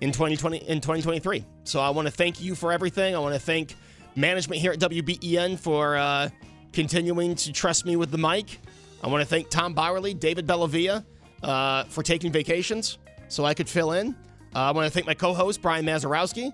in 0.00 0.12
2020 0.12 0.58
in 0.58 0.80
2023. 0.80 1.44
So 1.64 1.80
I 1.80 1.90
want 1.90 2.06
to 2.06 2.12
thank 2.12 2.40
you 2.40 2.54
for 2.54 2.72
everything. 2.72 3.14
I 3.14 3.18
want 3.18 3.34
to 3.34 3.40
thank 3.40 3.76
management 4.16 4.60
here 4.60 4.72
at 4.72 4.80
WBEN 4.80 5.58
for 5.58 5.96
uh, 5.96 6.28
continuing 6.72 7.34
to 7.36 7.52
trust 7.52 7.86
me 7.86 7.96
with 7.96 8.10
the 8.10 8.18
mic. 8.18 8.58
I 9.02 9.08
want 9.08 9.22
to 9.22 9.28
thank 9.28 9.48
Tom 9.48 9.74
Bauerle, 9.74 10.18
David 10.18 10.46
Bellavia 10.46 11.04
uh, 11.42 11.84
for 11.84 12.02
taking 12.02 12.32
vacations 12.32 12.98
so 13.28 13.44
I 13.44 13.54
could 13.54 13.68
fill 13.68 13.92
in. 13.92 14.14
I 14.54 14.70
want 14.70 14.86
to 14.86 14.90
thank 14.90 15.06
my 15.06 15.14
co-host 15.14 15.60
Brian 15.62 15.84
Mazarowski. 15.84 16.52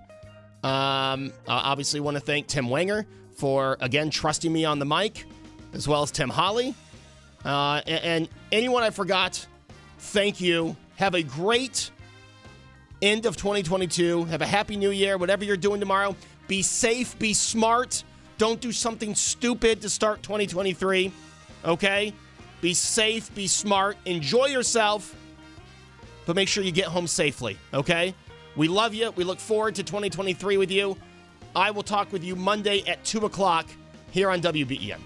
Um, 0.63 1.33
I 1.49 1.71
obviously 1.71 2.01
want 2.01 2.17
to 2.17 2.21
thank 2.21 2.47
Tim 2.47 2.69
Wenger 2.69 3.07
for, 3.37 3.77
again, 3.81 4.11
trusting 4.11 4.53
me 4.53 4.65
on 4.65 4.79
the 4.79 4.85
mic, 4.85 5.25
as 5.73 5.89
well 5.89 6.03
as 6.03 6.11
Tim 6.11 6.29
Holly. 6.29 6.75
Uh, 7.45 7.81
and, 7.87 8.05
and 8.05 8.29
anyone 8.53 8.83
I 8.83 8.91
forgot, 8.91 9.47
thank 9.99 10.41
you. 10.41 10.77
Have 10.97 11.15
a 11.15 11.23
great 11.23 11.91
end 13.01 13.25
of 13.25 13.37
2022. 13.37 14.25
Have 14.25 14.43
a 14.43 14.47
happy 14.47 14.77
new 14.77 14.91
year, 14.91 15.17
whatever 15.17 15.45
you're 15.45 15.57
doing 15.57 15.81
tomorrow. 15.81 16.15
Be 16.47 16.63
safe, 16.63 17.19
be 17.19 17.33
smart. 17.33 18.05
Don't 18.37 18.61
do 18.61 18.73
something 18.73 19.15
stupid 19.15 19.83
to 19.83 19.89
start 19.89 20.23
2023. 20.23 21.13
Okay? 21.65 22.13
Be 22.61 22.75
safe, 22.75 23.35
be 23.35 23.47
smart, 23.47 23.97
enjoy 24.05 24.47
yourself, 24.47 25.15
but 26.27 26.37
make 26.37 26.49
sure 26.49 26.63
you 26.63 26.73
get 26.73 26.87
home 26.87 27.07
safely. 27.07 27.57
Okay? 27.73 28.15
We 28.57 28.69
love 28.69 28.95
you. 28.95 29.11
We 29.13 29.25
look 29.25 29.39
forward 29.39 29.77
to 29.77 29.83
2023 29.83 30.57
with 30.57 30.71
you. 30.71 30.97
I 31.55 31.71
will 31.71 31.83
talk 31.83 32.13
with 32.13 32.25
you 32.25 32.37
Monday 32.37 32.83
at 32.87 33.05
2 33.05 33.27
o'clock 33.27 33.67
here 34.11 34.31
on 34.31 34.41
WBEN. 34.41 34.99